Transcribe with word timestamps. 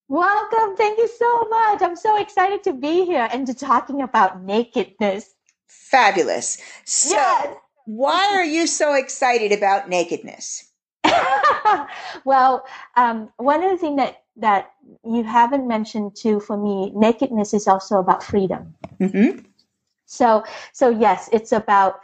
Welcome. 0.07 0.77
Thank 0.77 0.99
you 0.99 1.09
so 1.09 1.49
much. 1.49 1.81
I'm 1.81 1.97
so 1.97 2.21
excited 2.21 2.63
to 2.65 2.75
be 2.75 3.07
here 3.07 3.27
and 3.33 3.47
to 3.47 3.55
talking 3.55 4.03
about 4.03 4.43
nakedness. 4.43 5.33
Fabulous. 5.67 6.59
So, 6.85 7.15
yes. 7.15 7.57
why 7.87 8.35
are 8.35 8.45
you 8.45 8.67
so 8.67 8.93
excited 8.93 9.51
about 9.51 9.89
nakedness? 9.89 10.71
well, 12.27 12.67
um, 12.99 13.31
one 13.39 13.65
of 13.65 13.71
the 13.71 13.79
things 13.79 13.97
that 13.97 14.19
that 14.37 14.73
you 15.05 15.25
haven't 15.25 15.67
mentioned 15.67 16.17
too 16.17 16.39
for 16.39 16.59
me, 16.59 16.93
nakedness 16.95 17.55
is 17.55 17.67
also 17.67 17.97
about 17.97 18.23
freedom. 18.23 18.75
Mm-hmm. 19.01 19.47
So, 20.13 20.45
so 20.73 20.89
yes, 20.91 21.29
it's 21.33 21.53
about 21.53 22.01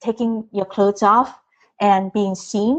taking 0.00 0.46
your 0.52 0.66
clothes 0.66 1.02
off 1.02 1.38
and 1.80 2.12
being 2.12 2.34
seen 2.34 2.76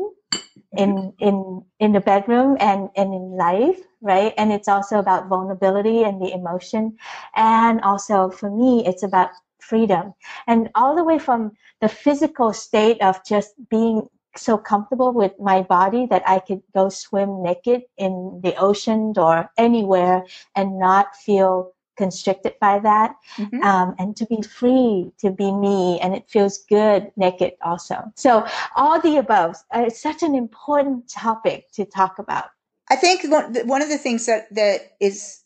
in 0.77 1.13
in 1.19 1.63
in 1.79 1.91
the 1.93 1.99
bedroom 1.99 2.57
and 2.59 2.89
and 2.95 3.13
in 3.13 3.37
life 3.37 3.79
right? 4.01 4.33
And 4.37 4.51
it's 4.51 4.67
also 4.67 4.99
about 4.99 5.27
vulnerability 5.27 6.03
and 6.03 6.21
the 6.21 6.33
emotion. 6.33 6.97
And 7.35 7.81
also 7.81 8.29
for 8.29 8.49
me 8.49 8.85
it's 8.85 9.03
about 9.03 9.29
freedom. 9.59 10.13
And 10.47 10.69
all 10.75 10.95
the 10.95 11.03
way 11.03 11.19
from 11.19 11.51
the 11.81 11.87
physical 11.87 12.51
state 12.51 13.01
of 13.01 13.23
just 13.23 13.53
being 13.69 14.09
so 14.35 14.57
comfortable 14.57 15.13
with 15.13 15.33
my 15.39 15.61
body 15.61 16.07
that 16.07 16.23
I 16.27 16.39
could 16.39 16.61
go 16.73 16.89
swim 16.89 17.43
naked 17.43 17.83
in 17.97 18.39
the 18.43 18.55
ocean 18.55 19.13
or 19.17 19.51
anywhere 19.57 20.25
and 20.55 20.79
not 20.79 21.15
feel 21.15 21.73
constricted 21.97 22.53
by 22.59 22.79
that 22.79 23.15
mm-hmm. 23.37 23.61
um, 23.63 23.95
and 23.99 24.15
to 24.15 24.25
be 24.25 24.41
free 24.41 25.11
to 25.19 25.29
be 25.29 25.51
me 25.51 25.99
and 26.01 26.15
it 26.15 26.29
feels 26.29 26.59
good 26.69 27.11
naked 27.17 27.53
also 27.61 28.11
so 28.15 28.45
all 28.75 28.99
the 29.01 29.17
above 29.17 29.55
uh, 29.75 29.83
it's 29.87 30.01
such 30.01 30.23
an 30.23 30.35
important 30.35 31.09
topic 31.09 31.69
to 31.71 31.85
talk 31.85 32.17
about 32.17 32.45
i 32.89 32.95
think 32.95 33.21
one 33.25 33.81
of 33.81 33.89
the 33.89 33.97
things 33.97 34.25
that 34.25 34.53
that 34.53 34.93
is 34.99 35.43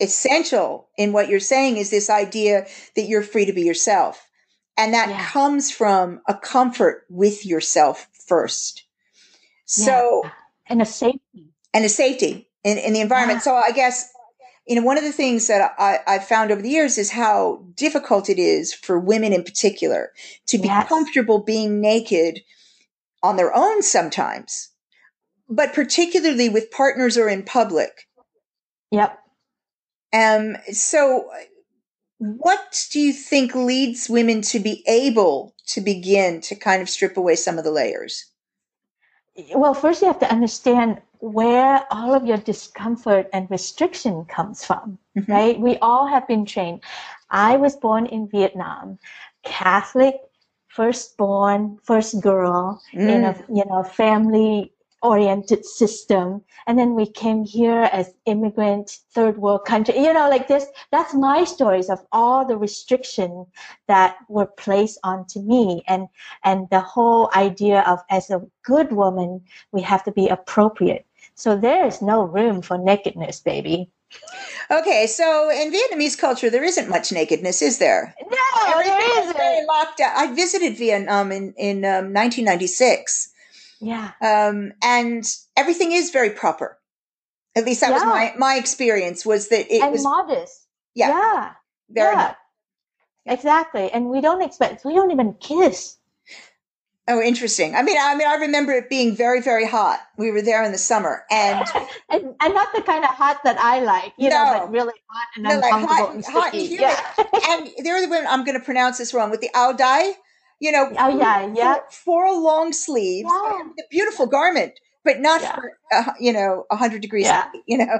essential 0.00 0.88
in 0.96 1.12
what 1.12 1.28
you're 1.28 1.38
saying 1.38 1.76
is 1.76 1.90
this 1.90 2.10
idea 2.10 2.66
that 2.96 3.02
you're 3.02 3.22
free 3.22 3.44
to 3.44 3.52
be 3.52 3.62
yourself 3.62 4.26
and 4.76 4.94
that 4.94 5.10
yeah. 5.10 5.26
comes 5.26 5.70
from 5.70 6.20
a 6.26 6.34
comfort 6.34 7.04
with 7.08 7.46
yourself 7.46 8.08
first 8.26 8.84
so 9.66 10.22
yeah. 10.24 10.30
and 10.66 10.82
a 10.82 10.86
safety 10.86 11.52
and 11.72 11.84
a 11.84 11.88
safety 11.88 12.48
in, 12.64 12.78
in 12.78 12.92
the 12.92 13.00
environment 13.00 13.38
yeah. 13.38 13.42
so 13.42 13.54
i 13.54 13.70
guess 13.70 14.12
you 14.66 14.76
know, 14.76 14.82
one 14.82 14.98
of 14.98 15.04
the 15.04 15.12
things 15.12 15.46
that 15.48 15.74
I, 15.78 15.98
have 16.06 16.26
found 16.26 16.50
over 16.50 16.62
the 16.62 16.68
years 16.68 16.98
is 16.98 17.10
how 17.10 17.64
difficult 17.74 18.28
it 18.28 18.38
is 18.38 18.72
for 18.72 18.98
women 18.98 19.32
in 19.32 19.42
particular 19.42 20.12
to 20.46 20.58
be 20.58 20.68
yes. 20.68 20.88
comfortable 20.88 21.40
being 21.40 21.80
naked 21.80 22.40
on 23.22 23.36
their 23.36 23.54
own 23.54 23.82
sometimes, 23.82 24.70
but 25.48 25.74
particularly 25.74 26.48
with 26.48 26.70
partners 26.70 27.16
or 27.16 27.28
in 27.28 27.42
public. 27.42 28.08
Yep. 28.90 29.18
Um, 30.12 30.56
so 30.72 31.30
what 32.18 32.86
do 32.90 33.00
you 33.00 33.12
think 33.12 33.54
leads 33.54 34.08
women 34.10 34.42
to 34.42 34.60
be 34.60 34.84
able 34.86 35.54
to 35.66 35.80
begin 35.80 36.40
to 36.42 36.54
kind 36.54 36.82
of 36.82 36.90
strip 36.90 37.16
away 37.16 37.34
some 37.34 37.58
of 37.58 37.64
the 37.64 37.70
layers? 37.70 38.26
Well, 39.54 39.74
first 39.74 40.02
you 40.02 40.08
have 40.08 40.18
to 40.20 40.30
understand 40.30 41.00
where 41.20 41.84
all 41.90 42.14
of 42.14 42.26
your 42.26 42.38
discomfort 42.38 43.28
and 43.32 43.50
restriction 43.50 44.24
comes 44.24 44.64
from, 44.64 44.98
mm-hmm. 45.16 45.30
right? 45.30 45.60
We 45.60 45.76
all 45.78 46.06
have 46.06 46.26
been 46.26 46.44
trained. 46.44 46.82
I 47.30 47.56
was 47.56 47.76
born 47.76 48.06
in 48.06 48.28
Vietnam, 48.28 48.98
Catholic, 49.44 50.16
firstborn, 50.68 51.78
first 51.82 52.20
girl 52.20 52.80
mm. 52.94 53.08
in 53.08 53.24
a 53.24 53.36
you 53.52 53.64
know 53.66 53.82
family 53.82 54.72
oriented 55.02 55.64
system 55.64 56.42
and 56.66 56.78
then 56.78 56.94
we 56.94 57.06
came 57.06 57.42
here 57.44 57.88
as 57.92 58.12
immigrant 58.26 58.98
third 59.14 59.38
world 59.38 59.64
country 59.64 59.96
you 59.96 60.12
know 60.12 60.28
like 60.28 60.46
this 60.46 60.66
that's 60.92 61.14
my 61.14 61.42
stories 61.42 61.88
of 61.88 61.98
all 62.12 62.46
the 62.46 62.56
restriction 62.56 63.46
that 63.88 64.16
were 64.28 64.46
placed 64.46 64.98
onto 65.02 65.40
me 65.40 65.82
and 65.88 66.06
and 66.44 66.68
the 66.70 66.80
whole 66.80 67.30
idea 67.34 67.80
of 67.86 67.98
as 68.10 68.28
a 68.28 68.42
good 68.62 68.92
woman 68.92 69.40
we 69.72 69.80
have 69.80 70.04
to 70.04 70.12
be 70.12 70.28
appropriate 70.28 71.06
so 71.40 71.56
there 71.56 71.86
is 71.86 72.02
no 72.02 72.22
room 72.22 72.60
for 72.60 72.76
nakedness, 72.76 73.40
baby. 73.40 73.90
Okay, 74.70 75.06
so 75.06 75.48
in 75.50 75.72
Vietnamese 75.72 76.18
culture, 76.18 76.50
there 76.50 76.62
isn't 76.62 76.90
much 76.90 77.12
nakedness, 77.12 77.62
is 77.62 77.78
there? 77.78 78.14
No, 78.30 78.72
Everything 78.72 78.92
there 78.92 79.22
isn't. 79.22 79.36
Very 79.36 79.66
locked 79.66 79.96
down. 79.98 80.12
I 80.14 80.34
visited 80.34 80.76
Vietnam 80.76 81.32
in 81.32 81.54
in 81.56 81.78
um, 81.84 82.12
1996. 82.12 83.32
Yeah, 83.80 84.10
um, 84.20 84.72
and 84.82 85.24
everything 85.56 85.92
is 85.92 86.10
very 86.10 86.30
proper. 86.30 86.78
At 87.56 87.64
least 87.64 87.80
that 87.80 87.90
yeah. 87.90 87.94
was 87.94 88.04
my 88.04 88.34
my 88.36 88.54
experience. 88.56 89.24
Was 89.24 89.48
that 89.48 89.74
it 89.74 89.82
and 89.82 89.92
was 89.92 90.02
modest? 90.02 90.66
Yeah, 90.94 91.08
yeah, 91.08 91.52
very 91.88 92.16
yeah. 92.16 92.34
Exactly, 93.24 93.90
and 93.90 94.10
we 94.10 94.20
don't 94.20 94.42
expect. 94.42 94.84
We 94.84 94.94
don't 94.94 95.10
even 95.10 95.34
kiss. 95.40 95.96
Oh, 97.10 97.20
interesting. 97.20 97.74
I 97.74 97.82
mean, 97.82 97.96
I 98.00 98.14
mean, 98.14 98.28
I 98.28 98.36
remember 98.36 98.70
it 98.70 98.88
being 98.88 99.16
very, 99.16 99.42
very 99.42 99.66
hot. 99.66 99.98
We 100.16 100.30
were 100.30 100.42
there 100.42 100.62
in 100.62 100.70
the 100.70 100.78
summer, 100.78 101.24
and 101.28 101.66
and, 102.08 102.36
and 102.40 102.54
not 102.54 102.72
the 102.72 102.82
kind 102.82 103.04
of 103.04 103.10
hot 103.10 103.40
that 103.42 103.58
I 103.58 103.80
like, 103.80 104.12
you 104.16 104.30
no, 104.30 104.44
know, 104.44 104.60
but 104.60 104.70
really 104.70 104.94
hot 105.08 105.28
and 105.34 105.44
no, 105.44 105.50
uncomfortable 105.56 105.88
like 105.88 105.98
hot, 105.98 106.14
and, 106.14 106.24
hot 106.24 106.54
and. 106.54 106.68
Yeah. 106.68 107.00
and 107.50 107.84
there 107.84 107.96
are 107.96 108.00
the 108.00 108.08
women. 108.08 108.28
I'm 108.28 108.44
going 108.44 108.56
to 108.56 108.64
pronounce 108.64 108.98
this 108.98 109.12
wrong 109.12 109.30
with 109.30 109.40
the 109.40 109.50
ao 109.54 109.72
dai. 109.72 110.12
you 110.60 110.70
know, 110.70 110.92
oh 111.00 111.18
yeah, 111.18 111.52
yeah, 111.52 111.78
a 112.06 112.38
long 112.38 112.72
sleeves, 112.72 113.28
yeah. 113.28 113.62
a 113.62 113.82
beautiful 113.90 114.26
garment, 114.26 114.74
but 115.04 115.18
not 115.18 115.42
yeah. 115.42 115.56
for 115.56 115.72
uh, 115.92 116.12
you 116.20 116.32
know 116.32 116.64
a 116.70 116.76
hundred 116.76 117.02
degrees. 117.02 117.26
Yeah. 117.26 117.50
You 117.66 117.78
know. 117.78 117.98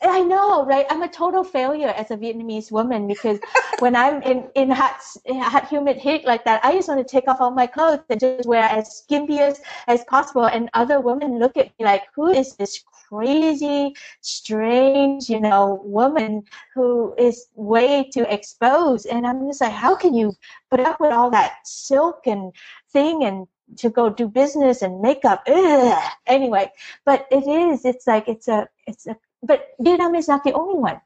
I 0.00 0.20
know, 0.22 0.64
right? 0.64 0.86
I'm 0.90 1.02
a 1.02 1.08
total 1.08 1.42
failure 1.42 1.88
as 1.88 2.10
a 2.10 2.16
Vietnamese 2.16 2.70
woman 2.70 3.08
because 3.08 3.40
when 3.80 3.96
I'm 3.96 4.22
in 4.22 4.48
in 4.54 4.70
hot, 4.70 5.00
hot 5.28 5.68
humid 5.68 5.96
heat 5.96 6.24
like 6.24 6.44
that, 6.44 6.64
I 6.64 6.72
just 6.72 6.88
want 6.88 7.06
to 7.06 7.10
take 7.10 7.26
off 7.26 7.40
all 7.40 7.50
my 7.50 7.66
clothes 7.66 8.00
and 8.08 8.20
just 8.20 8.46
wear 8.46 8.62
as 8.62 8.98
skimpy 8.98 9.40
as, 9.40 9.60
as 9.88 10.04
possible. 10.04 10.46
And 10.46 10.70
other 10.74 11.00
women 11.00 11.38
look 11.40 11.56
at 11.56 11.66
me 11.78 11.84
like, 11.84 12.04
"Who 12.14 12.28
is 12.28 12.54
this 12.56 12.84
crazy, 13.08 13.94
strange, 14.20 15.28
you 15.28 15.40
know, 15.40 15.80
woman 15.84 16.44
who 16.74 17.14
is 17.18 17.48
way 17.54 18.08
too 18.12 18.26
exposed?" 18.28 19.06
And 19.06 19.26
I'm 19.26 19.46
just 19.48 19.60
like, 19.60 19.72
"How 19.72 19.96
can 19.96 20.14
you 20.14 20.32
put 20.70 20.80
up 20.80 21.00
with 21.00 21.12
all 21.12 21.30
that 21.30 21.66
silk 21.66 22.26
and 22.26 22.52
thing 22.92 23.24
and 23.24 23.46
to 23.76 23.90
go 23.90 24.08
do 24.08 24.28
business 24.28 24.80
and 24.82 25.00
makeup. 25.02 25.42
Ugh. 25.46 26.12
Anyway, 26.26 26.70
but 27.04 27.26
it 27.30 27.46
is. 27.46 27.84
It's 27.84 28.06
like 28.06 28.26
it's 28.28 28.48
a 28.48 28.66
it's 28.86 29.06
a 29.06 29.16
but 29.42 29.68
Vietnam 29.80 30.14
is 30.14 30.28
not 30.28 30.44
the 30.44 30.52
only 30.52 30.78
one. 30.78 31.00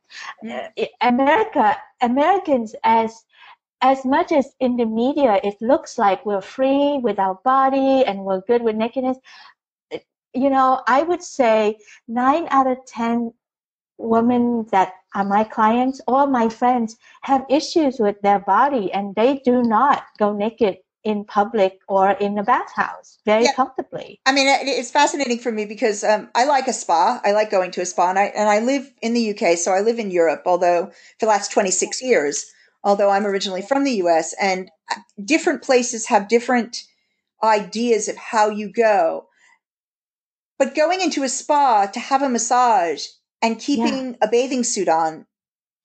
Uh, 0.49 0.69
America, 1.01 1.77
Americans, 2.01 2.75
as 2.85 3.25
as 3.83 4.05
much 4.05 4.31
as 4.31 4.55
in 4.61 4.77
the 4.77 4.87
media 4.87 5.41
it 5.43 5.61
looks 5.61 5.99
like 5.99 6.25
we're 6.25 6.41
free 6.41 6.99
with 7.03 7.19
our 7.19 7.35
body 7.45 8.05
and 8.05 8.25
we're 8.25 8.41
good 8.43 8.63
with 8.63 8.77
nakedness, 8.77 9.19
you 10.35 10.51
know, 10.51 10.83
I 10.87 11.03
would 11.03 11.23
say 11.23 11.79
nine 12.07 12.47
out 12.51 12.69
of 12.69 12.79
ten 12.87 13.33
women 13.99 14.67
that 14.71 14.95
are 15.15 15.25
my 15.25 15.45
clients 15.45 16.01
or 16.07 16.27
my 16.27 16.49
friends 16.49 16.97
have 17.23 17.45
issues 17.51 17.99
with 17.99 18.21
their 18.23 18.39
body 18.39 18.93
and 18.93 19.15
they 19.15 19.39
do 19.45 19.63
not 19.63 20.05
go 20.19 20.33
naked 20.33 20.79
in 21.05 21.25
public 21.25 21.81
or 21.89 22.11
in 22.11 22.39
a 22.39 22.43
bathhouse 22.43 23.19
very 23.25 23.45
yeah. 23.45 23.53
comfortably. 23.55 24.21
I 24.25 24.33
mean, 24.33 24.47
it's 24.49 24.91
fascinating 24.91 25.39
for 25.39 25.51
me 25.51 25.65
because 25.65 26.05
um, 26.05 26.29
I 26.35 26.45
like 26.45 26.69
a 26.69 26.73
spa. 26.73 27.21
I 27.25 27.33
like 27.33 27.51
going 27.51 27.71
to 27.73 27.81
a 27.81 27.87
spa, 27.87 28.11
and 28.11 28.19
I 28.19 28.25
and 28.25 28.49
I 28.49 28.61
live 28.61 28.91
in 29.03 29.15
the 29.15 29.31
UK, 29.31 29.59
so 29.59 29.73
I 29.73 29.81
live 29.81 29.99
in 29.99 30.11
Europe. 30.11 30.43
Although 30.47 30.87
for 30.87 30.93
the 31.21 31.27
last 31.27 31.51
twenty 31.51 31.71
six 31.71 32.01
years, 32.03 32.47
although 32.85 33.11
I'm 33.11 33.27
originally 33.27 33.63
from 33.63 33.85
the 33.85 33.95
US, 34.05 34.35
and 34.41 34.71
uh, 34.91 35.01
different 35.25 35.63
places 35.63 36.07
have 36.07 36.29
different 36.29 36.85
ideas 37.43 38.09
of 38.09 38.17
how 38.17 38.49
you 38.49 38.71
go. 38.73 39.27
But 40.59 40.77
going 40.77 41.01
into 41.01 41.25
a 41.25 41.29
spa 41.29 41.87
to 41.87 41.99
have 41.99 42.23
a 42.23 42.29
massage 42.29 43.07
and 43.41 43.59
keeping 43.59 44.11
yeah. 44.11 44.17
a 44.23 44.29
bathing 44.29 44.63
suit 44.63 44.89
on 44.89 45.27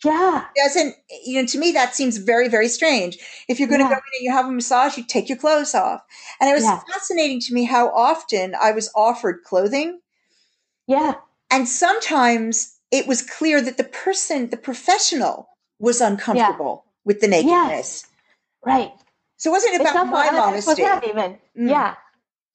yeah. 0.04 0.46
Doesn't, 0.56 0.96
you 1.26 1.42
know, 1.42 1.48
to 1.48 1.58
me, 1.58 1.72
that 1.72 1.96
seems 1.96 2.18
very, 2.18 2.50
very 2.50 2.68
strange. 2.68 3.18
If 3.48 3.60
you're 3.60 3.70
going 3.70 3.82
yeah. 3.82 3.90
to 3.90 3.96
go 3.96 4.00
in 4.00 4.20
and 4.20 4.26
you 4.26 4.32
have 4.32 4.46
a 4.46 4.52
massage, 4.52 4.98
you 4.98 5.04
take 5.04 5.30
your 5.30 5.38
clothes 5.38 5.74
off. 5.74 6.02
And 6.40 6.50
it 6.50 6.54
was 6.54 6.64
yeah. 6.64 6.80
fascinating 6.94 7.40
to 7.42 7.54
me 7.54 7.64
how 7.64 7.90
often 7.90 8.56
I 8.62 8.72
was 8.72 8.92
offered 8.96 9.44
clothing. 9.44 10.00
Yeah. 10.88 11.16
And 11.50 11.68
sometimes 11.68 12.78
it 12.92 13.08
was 13.08 13.22
clear 13.22 13.62
that 13.62 13.78
the 13.78 13.84
person, 13.84 14.50
the 14.50 14.58
professional, 14.58 15.50
was 15.80 16.02
uncomfortable 16.02 16.84
yeah. 16.86 16.92
with 17.06 17.22
the 17.22 17.28
nakedness. 17.28 17.52
Yes. 17.52 18.08
Right. 18.66 18.92
So 19.38 19.52
it 19.52 19.54
wasn't 19.54 19.82
about 19.82 20.08
my 20.08 20.32
modesty. 20.32 20.70
Was 20.70 20.78
that 20.78 21.08
even? 21.08 21.38
Mm. 21.58 21.70
Yeah. 21.70 21.96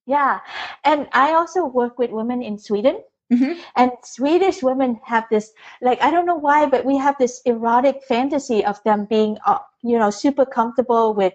Yeah. 0.06 0.40
And 0.84 1.08
I 1.12 1.32
also 1.32 1.64
work 1.64 1.98
with 1.98 2.10
women 2.10 2.42
in 2.42 2.58
Sweden 2.58 3.02
Mm-hmm. 3.32 3.60
And 3.76 3.92
Swedish 4.04 4.62
women 4.62 5.00
have 5.04 5.24
this, 5.30 5.52
like, 5.80 6.02
I 6.02 6.10
don't 6.10 6.26
know 6.26 6.36
why, 6.36 6.66
but 6.66 6.84
we 6.84 6.96
have 6.98 7.16
this 7.18 7.40
erotic 7.46 8.02
fantasy 8.04 8.64
of 8.64 8.82
them 8.84 9.06
being, 9.06 9.38
uh, 9.46 9.58
you 9.82 9.98
know, 9.98 10.10
super 10.10 10.44
comfortable 10.44 11.14
with 11.14 11.32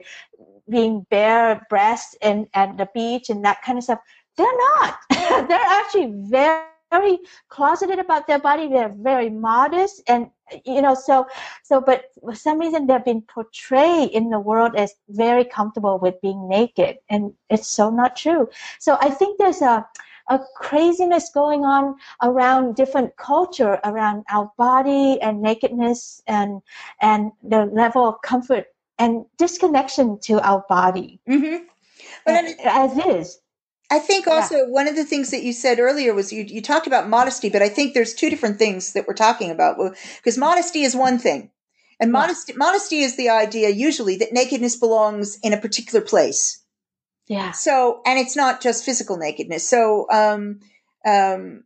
being 0.69 1.05
bare 1.09 1.65
breasts 1.69 2.15
and 2.21 2.47
at 2.53 2.77
the 2.77 2.87
beach 2.93 3.29
and 3.29 3.43
that 3.45 3.61
kind 3.63 3.77
of 3.77 3.83
stuff. 3.83 3.99
They're 4.35 4.45
not. 4.75 4.99
They're 5.09 5.59
actually 5.59 6.11
very, 6.29 6.65
very 6.91 7.19
closeted 7.49 7.99
about 7.99 8.27
their 8.27 8.39
body. 8.39 8.67
They're 8.67 8.93
very 8.95 9.29
modest 9.29 10.03
and, 10.07 10.29
you 10.65 10.81
know, 10.81 10.93
so, 10.93 11.25
so, 11.63 11.81
but 11.81 12.05
for 12.21 12.35
some 12.35 12.59
reason 12.59 12.85
they've 12.87 13.03
been 13.03 13.23
portrayed 13.23 14.11
in 14.11 14.29
the 14.29 14.39
world 14.39 14.75
as 14.75 14.93
very 15.09 15.43
comfortable 15.43 15.97
with 15.97 16.21
being 16.21 16.47
naked. 16.47 16.97
And 17.09 17.33
it's 17.49 17.67
so 17.67 17.89
not 17.89 18.15
true. 18.15 18.47
So 18.79 18.97
I 19.01 19.09
think 19.09 19.37
there's 19.37 19.61
a, 19.61 19.85
a 20.29 20.39
craziness 20.55 21.29
going 21.33 21.63
on 21.63 21.95
around 22.21 22.75
different 22.75 23.15
culture 23.17 23.79
around 23.83 24.23
our 24.31 24.51
body 24.57 25.19
and 25.21 25.41
nakedness 25.41 26.21
and 26.27 26.61
and 27.01 27.31
the 27.43 27.65
level 27.65 28.07
of 28.07 28.21
comfort 28.21 28.67
and 28.99 29.25
disconnection 29.37 30.19
to 30.19 30.39
our 30.41 30.65
body 30.67 31.19
mm-hmm. 31.27 31.63
but 32.25 32.45
as 32.63 32.97
is 33.05 33.39
I 33.89 33.99
think 33.99 34.27
also 34.27 34.55
yeah. 34.57 34.63
one 34.67 34.87
of 34.87 34.95
the 34.95 35.05
things 35.05 35.31
that 35.31 35.43
you 35.43 35.53
said 35.53 35.79
earlier 35.79 36.13
was 36.13 36.33
you, 36.33 36.43
you 36.43 36.61
talked 36.61 36.87
about 36.87 37.07
modesty, 37.07 37.49
but 37.49 37.61
I 37.61 37.69
think 37.69 37.93
there's 37.93 38.13
two 38.13 38.29
different 38.29 38.57
things 38.57 38.93
that 38.93 39.07
we're 39.07 39.13
talking 39.13 39.49
about. 39.49 39.77
Because 40.17 40.37
modesty 40.37 40.81
is 40.81 40.93
one 40.93 41.17
thing, 41.17 41.51
and 41.99 42.11
modesty 42.11 42.51
modesty 42.53 42.99
is 42.99 43.15
the 43.15 43.29
idea 43.29 43.69
usually 43.69 44.17
that 44.17 44.33
nakedness 44.33 44.75
belongs 44.75 45.39
in 45.41 45.53
a 45.53 45.61
particular 45.61 46.03
place. 46.03 46.61
Yeah. 47.27 47.51
So, 47.51 48.01
and 48.05 48.19
it's 48.19 48.35
not 48.35 48.61
just 48.61 48.85
physical 48.85 49.17
nakedness. 49.17 49.67
So, 49.67 50.07
um, 50.11 50.59
um, 51.05 51.63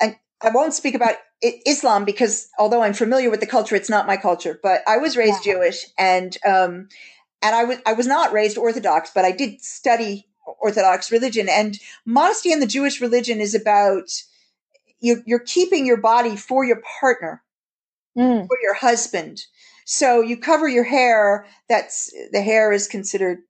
I, 0.00 0.18
I 0.42 0.50
won't 0.50 0.74
speak 0.74 0.94
about 0.94 1.16
Islam 1.42 2.04
because 2.04 2.48
although 2.58 2.82
I'm 2.82 2.94
familiar 2.94 3.30
with 3.30 3.40
the 3.40 3.46
culture, 3.46 3.76
it's 3.76 3.90
not 3.90 4.06
my 4.06 4.16
culture. 4.16 4.58
But 4.62 4.82
I 4.86 4.96
was 4.96 5.16
raised 5.16 5.44
yeah. 5.44 5.54
Jewish, 5.54 5.86
and 5.98 6.36
um, 6.46 6.88
and 7.42 7.54
I 7.54 7.64
was 7.64 7.78
I 7.86 7.92
was 7.92 8.06
not 8.06 8.32
raised 8.32 8.56
Orthodox, 8.56 9.10
but 9.14 9.24
I 9.24 9.30
did 9.30 9.60
study 9.60 10.26
Orthodox 10.60 11.12
religion. 11.12 11.48
And 11.48 11.78
modesty 12.06 12.52
in 12.52 12.60
the 12.60 12.66
Jewish 12.66 13.00
religion 13.00 13.40
is 13.40 13.54
about 13.54 14.10
you're, 15.00 15.22
you're 15.26 15.38
keeping 15.38 15.86
your 15.86 15.98
body 15.98 16.36
for 16.36 16.64
your 16.64 16.80
partner, 17.00 17.42
mm. 18.16 18.46
for 18.46 18.58
your 18.62 18.74
husband. 18.74 19.42
So 19.84 20.22
you 20.22 20.38
cover 20.38 20.66
your 20.66 20.84
hair. 20.84 21.46
That's 21.68 22.12
the 22.32 22.40
hair 22.40 22.72
is 22.72 22.88
considered 22.88 23.40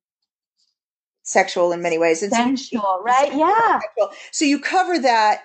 sexual 1.25 1.73
in 1.73 1.83
many 1.83 1.99
ways. 1.99 2.23
It's 2.23 2.37
sensual, 2.37 3.03
right? 3.05 3.35
Yeah. 3.35 3.81
Sexual. 3.81 4.11
So 4.31 4.45
you 4.45 4.61
cover 4.61 4.99
that 5.01 5.43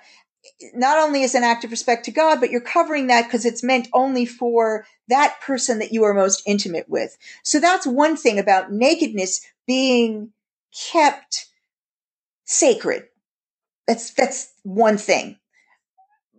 not 0.74 0.98
only 0.98 1.24
as 1.24 1.36
an 1.36 1.44
act 1.44 1.64
of 1.64 1.72
respect 1.72 2.06
to 2.06 2.12
God, 2.12 2.40
but 2.40 2.52
you're 2.52 2.62
covering 2.62 3.08
that 3.08 3.24
because 3.24 3.46
it's 3.46 3.64
meant 3.64 3.88
only 3.94 4.26
for 4.26 4.86
that 5.08 5.40
person 5.42 5.80
that 5.80 5.92
you 5.92 6.04
are 6.04 6.14
most 6.14 6.44
intimate 6.46 6.88
with. 6.90 7.18
So 7.44 7.60
that's 7.60 7.88
one 7.88 8.16
thing 8.16 8.40
about 8.40 8.72
nakedness 8.72 9.42
being 9.66 10.32
kept 10.92 11.48
sacred. 12.46 13.08
That's 13.88 14.12
that's 14.12 14.54
one 14.64 14.98
thing. 14.98 15.38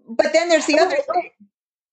But 0.09 0.33
then 0.33 0.49
there's 0.49 0.67
the 0.67 0.79
other 0.79 0.97
thing. 0.97 1.31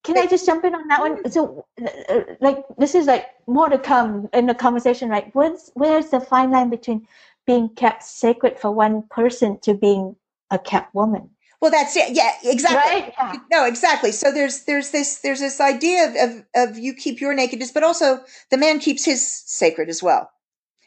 Can 0.03 0.17
I 0.17 0.25
just 0.25 0.45
jump 0.45 0.63
in 0.63 0.73
on 0.73 0.87
that 0.87 1.01
one? 1.01 1.29
So, 1.29 1.65
uh, 2.09 2.21
like, 2.39 2.63
this 2.77 2.95
is 2.95 3.07
like 3.07 3.25
more 3.45 3.67
to 3.67 3.77
come 3.77 4.29
in 4.33 4.45
the 4.45 4.55
conversation, 4.55 5.09
right? 5.09 5.29
Where's 5.33 5.69
where's 5.73 6.09
the 6.09 6.21
fine 6.21 6.49
line 6.49 6.69
between 6.69 7.07
being 7.47 7.69
kept 7.69 8.03
sacred 8.03 8.59
for 8.59 8.69
one 8.69 9.03
person 9.09 9.57
to 9.61 9.73
being 9.73 10.15
a 10.51 10.59
kept 10.59 10.93
woman. 10.93 11.31
Well, 11.59 11.71
that's 11.71 11.95
it. 11.95 12.15
Yeah, 12.15 12.31
exactly. 12.43 13.01
Right? 13.01 13.13
Yeah. 13.17 13.35
No, 13.51 13.65
exactly. 13.65 14.11
So 14.11 14.31
there's 14.31 14.65
there's 14.65 14.91
this 14.91 15.19
there's 15.21 15.39
this 15.39 15.59
idea 15.59 16.07
of, 16.07 16.15
of, 16.15 16.69
of 16.69 16.77
you 16.77 16.93
keep 16.93 17.19
your 17.19 17.33
nakedness, 17.33 17.71
but 17.71 17.83
also 17.83 18.19
the 18.51 18.57
man 18.57 18.79
keeps 18.79 19.05
his 19.05 19.25
sacred 19.45 19.89
as 19.89 20.03
well. 20.03 20.29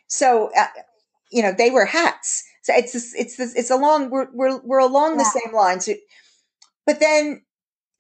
So 0.07 0.51
uh, 0.57 0.67
you 1.33 1.43
know 1.43 1.53
they 1.53 1.71
wear 1.71 1.87
hats. 1.87 2.45
So 2.63 2.73
it's 2.77 2.93
this, 2.93 3.15
it's 3.17 3.37
this, 3.37 3.55
it's 3.57 3.71
along 3.71 4.11
we're 4.11 4.29
we're 4.33 4.61
we're 4.61 4.79
along 4.79 5.13
yeah. 5.13 5.25
the 5.25 5.41
same 5.41 5.55
lines. 5.55 5.89
But 6.87 7.01
then 7.01 7.43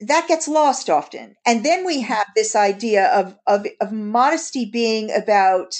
that 0.00 0.28
gets 0.28 0.46
lost 0.46 0.88
often, 0.88 1.34
and 1.44 1.64
then 1.64 1.84
we 1.84 2.02
have 2.02 2.26
this 2.36 2.54
idea 2.54 3.08
of 3.08 3.36
of 3.48 3.66
of 3.80 3.90
modesty 3.90 4.64
being 4.64 5.10
about 5.10 5.74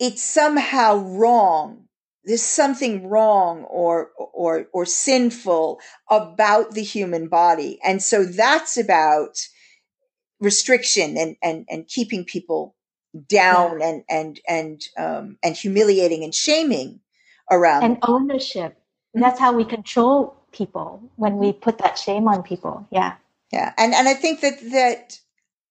it's 0.00 0.22
somehow 0.22 0.96
wrong. 0.96 1.84
There's 2.24 2.42
something 2.42 3.08
wrong 3.08 3.64
or 3.64 4.10
or 4.16 4.66
or 4.72 4.86
sinful 4.86 5.80
about 6.10 6.72
the 6.72 6.82
human 6.82 7.28
body. 7.28 7.78
And 7.84 8.02
so 8.02 8.24
that's 8.24 8.76
about 8.76 9.38
restriction 10.40 11.16
and 11.16 11.36
and 11.42 11.66
and 11.68 11.86
keeping 11.86 12.24
people 12.24 12.74
down 13.28 13.80
yeah. 13.80 13.88
and 13.88 14.04
and 14.08 14.40
and 14.48 14.82
um 14.98 15.36
and 15.42 15.56
humiliating 15.56 16.24
and 16.24 16.34
shaming 16.34 17.00
around 17.50 17.84
and 17.84 17.98
ownership. 18.02 18.72
Mm-hmm. 18.72 19.20
that's 19.20 19.40
how 19.40 19.52
we 19.52 19.64
control 19.64 20.36
people 20.52 21.02
when 21.16 21.36
we 21.36 21.52
put 21.52 21.78
that 21.78 21.98
shame 21.98 22.28
on 22.28 22.42
people. 22.42 22.86
Yeah. 22.90 23.14
Yeah. 23.52 23.72
And 23.76 23.94
and 23.94 24.08
i 24.08 24.14
think 24.14 24.40
that 24.40 24.60
that 24.72 25.18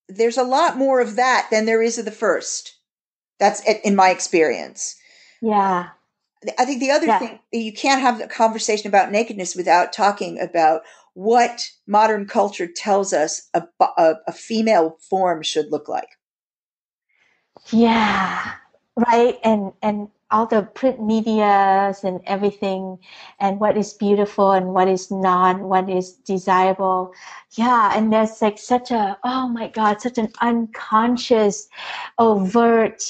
there's 0.07 0.37
a 0.37 0.43
lot 0.43 0.77
more 0.77 0.99
of 0.99 1.15
that 1.15 1.47
than 1.51 1.65
there 1.65 1.81
is 1.81 1.97
of 1.97 2.05
the 2.05 2.11
first 2.11 2.78
that's 3.39 3.61
in 3.83 3.95
my 3.95 4.09
experience. 4.09 4.95
Yeah. 5.41 5.89
I 6.57 6.65
think 6.65 6.79
the 6.79 6.91
other 6.91 7.07
yeah. 7.07 7.19
thing 7.19 7.39
you 7.51 7.73
can't 7.73 8.01
have 8.01 8.21
a 8.21 8.27
conversation 8.27 8.87
about 8.87 9.11
nakedness 9.11 9.55
without 9.55 9.91
talking 9.91 10.39
about 10.39 10.81
what 11.13 11.69
modern 11.85 12.25
culture 12.27 12.67
tells 12.67 13.11
us 13.11 13.49
a, 13.53 13.63
a, 13.81 14.13
a 14.27 14.31
female 14.31 14.97
form 15.09 15.43
should 15.43 15.71
look 15.71 15.89
like. 15.89 16.09
Yeah. 17.71 18.53
right 18.95 19.37
and 19.43 19.73
and 19.81 20.09
all 20.31 20.45
the 20.45 20.61
print 20.61 21.01
medias 21.03 22.03
and 22.03 22.21
everything 22.25 22.97
and 23.39 23.59
what 23.59 23.75
is 23.77 23.93
beautiful 23.93 24.51
and 24.51 24.73
what 24.73 24.87
is 24.87 25.09
not 25.09 25.59
what 25.59 25.89
is 25.89 26.13
desirable 26.13 27.11
yeah 27.53 27.91
and 27.95 28.13
there's 28.13 28.41
like 28.41 28.59
such 28.59 28.91
a 28.91 29.17
oh 29.23 29.47
my 29.47 29.67
god 29.67 30.01
such 30.01 30.17
an 30.17 30.31
unconscious 30.41 31.67
overt 32.19 33.03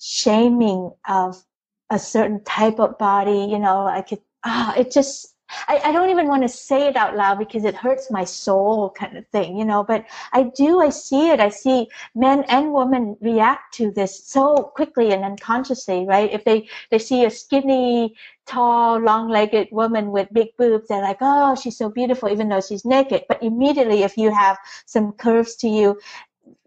shaming 0.00 0.90
of 1.08 1.42
a 1.90 1.98
certain 1.98 2.42
type 2.44 2.80
of 2.80 2.98
body 2.98 3.46
you 3.50 3.58
know 3.58 3.86
i 3.86 4.00
could 4.00 4.20
ah 4.44 4.74
it 4.76 4.90
just 4.90 5.34
I, 5.68 5.80
I 5.86 5.92
don't 5.92 6.10
even 6.10 6.28
want 6.28 6.42
to 6.42 6.48
say 6.48 6.86
it 6.86 6.96
out 6.96 7.16
loud 7.16 7.38
because 7.38 7.64
it 7.64 7.74
hurts 7.74 8.10
my 8.10 8.24
soul 8.24 8.90
kind 8.90 9.16
of 9.16 9.26
thing, 9.28 9.56
you 9.56 9.64
know, 9.64 9.82
but 9.82 10.04
I 10.32 10.44
do, 10.44 10.80
I 10.80 10.90
see 10.90 11.30
it. 11.30 11.40
I 11.40 11.48
see 11.48 11.88
men 12.14 12.44
and 12.48 12.72
women 12.72 13.16
react 13.20 13.74
to 13.74 13.90
this 13.90 14.24
so 14.24 14.54
quickly 14.76 15.12
and 15.12 15.24
unconsciously, 15.24 16.06
right? 16.06 16.30
If 16.32 16.44
they, 16.44 16.68
they 16.90 16.98
see 16.98 17.24
a 17.24 17.30
skinny, 17.30 18.14
tall, 18.46 18.98
long-legged 19.00 19.68
woman 19.70 20.10
with 20.10 20.28
big 20.32 20.48
boobs, 20.56 20.88
they're 20.88 21.02
like, 21.02 21.18
oh, 21.20 21.54
she's 21.54 21.76
so 21.76 21.88
beautiful, 21.88 22.28
even 22.28 22.48
though 22.48 22.60
she's 22.60 22.84
naked. 22.84 23.24
But 23.28 23.42
immediately, 23.42 24.02
if 24.02 24.16
you 24.16 24.32
have 24.32 24.58
some 24.86 25.12
curves 25.12 25.56
to 25.56 25.68
you, 25.68 25.98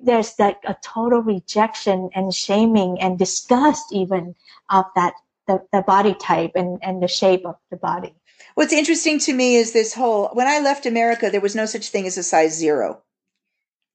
there's 0.04 0.38
like 0.38 0.60
a 0.66 0.76
total 0.82 1.22
rejection 1.22 2.10
and 2.14 2.34
shaming 2.34 3.00
and 3.00 3.18
disgust 3.18 3.92
even 3.92 4.36
of 4.70 4.86
that 4.96 5.14
the, 5.48 5.62
the 5.72 5.82
body 5.82 6.16
type 6.16 6.52
and, 6.56 6.80
and 6.82 7.02
the 7.02 7.08
shape 7.08 7.46
of 7.46 7.56
the 7.70 7.78
body. 7.78 8.16
What's 8.56 8.74
interesting 8.74 9.20
to 9.20 9.34
me 9.34 9.56
is 9.56 9.74
this 9.74 9.94
whole 9.94 10.30
when 10.34 10.48
I 10.48 10.60
left 10.60 10.86
America, 10.86 11.30
there 11.30 11.42
was 11.42 11.56
no 11.56 11.66
such 11.66 11.90
thing 11.90 12.06
as 12.06 12.18
a 12.18 12.24
size 12.24 12.56
zero. 12.58 13.02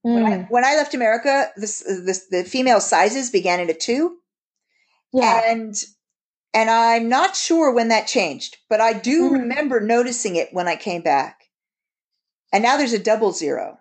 Mm. 0.06 0.14
When, 0.14 0.26
I, 0.26 0.36
mm. 0.36 0.50
when, 0.50 0.64
I, 0.64 0.76
left 0.76 0.94
America, 0.94 1.50
this, 1.56 1.82
this, 2.04 2.26
the 2.26 2.44
female 2.44 2.80
sizes 2.80 3.30
began 3.30 3.60
at 3.60 3.70
a 3.70 3.74
two. 3.74 4.16
Yeah. 5.12 5.40
And 5.46 5.74
and 6.54 6.70
I'm 6.70 7.08
not 7.08 7.36
sure 7.36 7.72
when 7.72 7.88
that 7.88 8.06
changed, 8.06 8.56
but 8.68 8.80
I 8.80 8.92
do 8.94 9.30
mm. 9.30 9.32
remember 9.32 9.80
noticing 9.80 10.36
it 10.36 10.52
when 10.52 10.66
I 10.66 10.76
came 10.76 11.02
back. 11.02 11.44
And 12.52 12.62
now 12.62 12.76
there's 12.76 12.94
a 12.94 12.98
double 12.98 13.32
zero. 13.32 13.78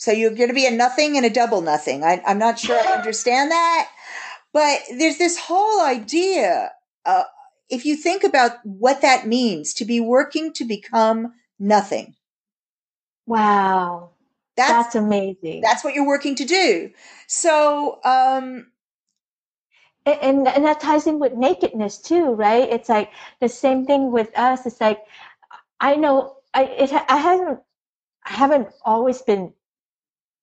So 0.00 0.12
you're 0.12 0.34
going 0.34 0.48
to 0.48 0.54
be 0.54 0.66
a 0.66 0.70
nothing 0.70 1.18
and 1.18 1.26
a 1.26 1.30
double 1.30 1.60
nothing. 1.60 2.02
I, 2.02 2.22
am 2.24 2.38
not 2.38 2.58
sure 2.58 2.74
I 2.74 2.92
understand 2.96 3.50
that, 3.50 3.90
but 4.50 4.80
there's 4.96 5.18
this 5.18 5.38
whole 5.38 5.82
idea 5.82 6.70
uh, 7.04 7.24
if 7.68 7.84
you 7.84 7.96
think 7.96 8.24
about 8.24 8.52
what 8.64 9.02
that 9.02 9.26
means 9.26 9.74
to 9.74 9.84
be 9.84 10.00
working 10.00 10.54
to 10.54 10.64
become 10.64 11.34
nothing. 11.58 12.14
Wow. 13.26 14.12
That's, 14.56 14.70
that's 14.70 14.94
amazing. 14.94 15.60
That's 15.60 15.84
what 15.84 15.94
you're 15.94 16.06
working 16.06 16.34
to 16.36 16.46
do. 16.46 16.90
So, 17.26 18.00
um, 18.02 18.68
and, 20.06 20.48
and 20.48 20.64
that 20.64 20.80
ties 20.80 21.06
in 21.06 21.18
with 21.18 21.34
nakedness 21.34 21.98
too, 21.98 22.32
right? 22.32 22.66
It's 22.70 22.88
like 22.88 23.10
the 23.40 23.50
same 23.50 23.84
thing 23.84 24.12
with 24.12 24.30
us. 24.36 24.64
It's 24.64 24.80
like, 24.80 25.00
I 25.78 25.96
know 25.96 26.36
I, 26.54 26.64
it, 26.64 26.90
I 26.90 27.18
haven't, 27.18 27.60
I 28.24 28.32
haven't 28.32 28.68
always 28.82 29.20
been 29.20 29.52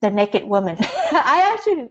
the 0.02 0.10
naked 0.10 0.44
woman. 0.44 0.78
I 1.12 1.52
actually, 1.54 1.90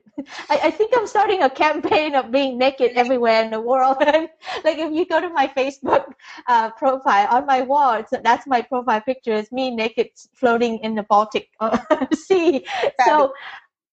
I, 0.49 0.61
I, 0.65 0.71
think 0.71 0.93
I'm 0.97 1.07
starting 1.07 1.43
a 1.43 1.51
campaign 1.51 2.15
of 2.15 2.31
being 2.31 2.57
naked 2.57 2.93
everywhere 2.95 3.43
in 3.43 3.51
the 3.51 3.61
world. 3.61 3.97
like 4.01 4.79
if 4.79 4.93
you 4.93 5.07
go 5.07 5.21
to 5.21 5.29
my 5.31 5.49
Facebook 5.49 6.05
uh, 6.47 6.71
profile 6.71 7.27
on 7.31 7.47
my 7.47 7.63
wall, 7.63 8.05
that's 8.23 8.47
my 8.47 8.63
profile 8.63 9.01
picture. 9.01 9.35
It's 9.35 9.51
me 9.51 9.75
naked 9.75 10.11
floating 10.35 10.79
in 10.79 10.95
the 10.95 11.03
Baltic 11.03 11.49
uh, 11.59 11.79
Sea. 12.15 12.65
So, 13.05 13.33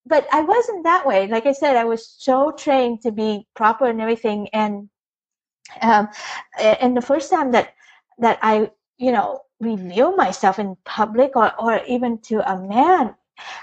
but 0.05 0.27
I 0.31 0.41
wasn't 0.41 0.83
that 0.83 1.05
way. 1.07 1.27
Like 1.27 1.47
I 1.47 1.53
said, 1.53 1.75
I 1.75 1.85
was 1.85 2.07
so 2.19 2.51
trained 2.51 3.01
to 3.01 3.11
be 3.11 3.47
proper 3.55 3.85
and 3.85 3.99
everything. 3.99 4.47
And 4.53 4.89
um, 5.81 6.09
and 6.59 6.95
the 6.95 7.01
first 7.01 7.31
time 7.31 7.51
that 7.53 7.73
that 8.19 8.37
I, 8.43 8.69
you 8.97 9.11
know, 9.11 9.41
reveal 9.59 10.15
myself 10.15 10.59
in 10.59 10.77
public 10.85 11.35
or, 11.35 11.51
or 11.59 11.81
even 11.87 12.19
to 12.19 12.47
a 12.47 12.61
man 12.61 13.15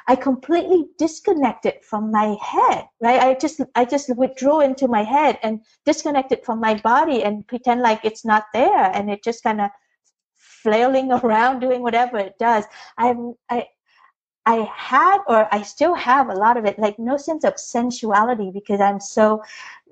I 0.09 0.17
completely 0.17 0.87
disconnected 0.99 1.83
from 1.83 2.11
my 2.11 2.37
head, 2.43 2.89
right? 3.01 3.21
I 3.21 3.35
just 3.35 3.61
I 3.75 3.85
just 3.85 4.15
withdrew 4.17 4.61
into 4.61 4.89
my 4.89 5.05
head 5.05 5.39
and 5.43 5.61
disconnected 5.85 6.45
from 6.45 6.61
my 6.61 6.75
body 6.75 7.23
and 7.23 7.47
pretend 7.47 7.81
like 7.83 8.05
it's 8.05 8.25
not 8.25 8.45
there, 8.53 8.85
and 8.93 9.11
it 9.11 9.23
just 9.23 9.43
kind 9.43 9.61
of 9.61 9.71
flailing 10.37 11.13
around 11.25 11.61
doing 11.61 11.83
whatever 11.83 12.19
it 12.19 12.39
does. 12.39 12.65
I'm 12.99 13.35
I 13.51 13.67
I 14.47 14.69
had 14.75 15.19
or 15.29 15.49
I 15.55 15.63
still 15.63 15.95
have 15.95 16.29
a 16.29 16.35
lot 16.35 16.57
of 16.57 16.65
it, 16.65 16.79
like 16.79 16.99
no 16.99 17.17
sense 17.17 17.45
of 17.45 17.59
sensuality 17.59 18.51
because 18.53 18.81
I'm 18.81 19.01
so 19.01 19.43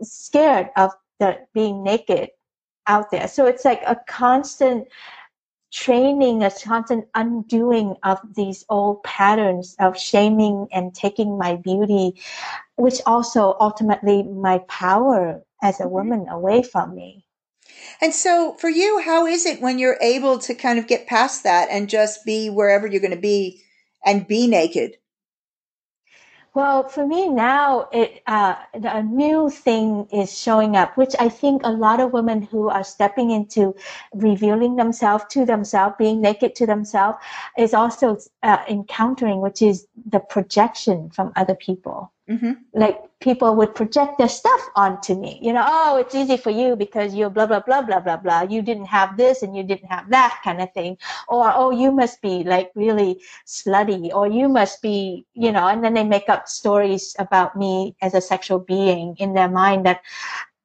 scared 0.02 0.70
of 0.76 0.90
the 1.20 1.38
being 1.54 1.82
naked 1.82 2.30
out 2.86 3.10
there. 3.10 3.28
So 3.28 3.46
it's 3.46 3.64
like 3.64 3.82
a 3.86 3.96
constant 4.08 4.88
training 5.72 6.42
a 6.42 6.50
constant 6.50 7.06
undoing 7.14 7.96
of 8.02 8.18
these 8.34 8.64
old 8.68 9.02
patterns 9.02 9.76
of 9.78 9.98
shaming 9.98 10.66
and 10.72 10.94
taking 10.94 11.38
my 11.38 11.56
beauty, 11.56 12.20
which 12.76 13.00
also 13.06 13.56
ultimately 13.60 14.22
my 14.22 14.58
power 14.68 15.42
as 15.62 15.80
a 15.80 15.82
mm-hmm. 15.82 15.92
woman 15.92 16.28
away 16.28 16.62
from 16.62 16.94
me. 16.94 17.24
And 18.00 18.14
so 18.14 18.54
for 18.58 18.68
you, 18.68 19.00
how 19.00 19.26
is 19.26 19.46
it 19.46 19.60
when 19.60 19.78
you're 19.78 19.98
able 20.00 20.38
to 20.40 20.54
kind 20.54 20.78
of 20.78 20.86
get 20.86 21.06
past 21.06 21.44
that 21.44 21.68
and 21.70 21.88
just 21.88 22.24
be 22.24 22.48
wherever 22.48 22.86
you're 22.86 23.00
going 23.00 23.10
to 23.10 23.16
be 23.16 23.62
and 24.04 24.26
be 24.26 24.46
naked? 24.46 24.96
Well, 26.58 26.88
for 26.88 27.06
me 27.06 27.28
now, 27.28 27.88
it 27.92 28.20
uh, 28.26 28.56
a 28.74 29.00
new 29.00 29.48
thing 29.48 30.08
is 30.12 30.36
showing 30.36 30.74
up, 30.74 30.96
which 30.96 31.14
I 31.20 31.28
think 31.28 31.62
a 31.62 31.70
lot 31.70 32.00
of 32.00 32.12
women 32.12 32.42
who 32.42 32.68
are 32.68 32.82
stepping 32.82 33.30
into 33.30 33.76
revealing 34.12 34.74
themselves 34.74 35.22
to 35.34 35.44
themselves, 35.44 35.94
being 36.00 36.20
naked 36.20 36.56
to 36.56 36.66
themselves, 36.66 37.18
is 37.56 37.74
also 37.74 38.18
uh, 38.42 38.64
encountering, 38.68 39.40
which 39.40 39.62
is 39.62 39.86
the 40.10 40.18
projection 40.18 41.10
from 41.10 41.32
other 41.36 41.54
people. 41.54 42.10
Mm-hmm. 42.28 42.52
Like 42.74 43.00
people 43.20 43.56
would 43.56 43.74
project 43.74 44.18
their 44.18 44.28
stuff 44.28 44.60
onto 44.76 45.14
me. 45.14 45.38
You 45.42 45.54
know, 45.54 45.64
oh, 45.66 45.96
it's 45.96 46.14
easy 46.14 46.36
for 46.36 46.50
you 46.50 46.76
because 46.76 47.14
you're 47.14 47.30
blah 47.30 47.46
blah 47.46 47.60
blah 47.60 47.82
blah 47.82 48.00
blah 48.00 48.18
blah. 48.18 48.42
You 48.42 48.60
didn't 48.60 48.84
have 48.84 49.16
this 49.16 49.42
and 49.42 49.56
you 49.56 49.62
didn't 49.62 49.88
have 49.88 50.10
that 50.10 50.40
kind 50.44 50.60
of 50.60 50.72
thing. 50.74 50.98
Or 51.28 51.50
oh, 51.54 51.70
you 51.70 51.90
must 51.90 52.20
be 52.20 52.44
like 52.44 52.70
really 52.74 53.22
slutty, 53.46 54.12
or 54.12 54.26
you 54.26 54.48
must 54.48 54.82
be, 54.82 55.24
you 55.32 55.50
know. 55.50 55.68
And 55.68 55.82
then 55.82 55.94
they 55.94 56.04
make 56.04 56.28
up 56.28 56.48
stories 56.48 57.16
about 57.18 57.56
me 57.56 57.96
as 58.02 58.14
a 58.14 58.20
sexual 58.20 58.58
being 58.58 59.16
in 59.18 59.32
their 59.32 59.48
mind 59.48 59.86
that 59.86 60.02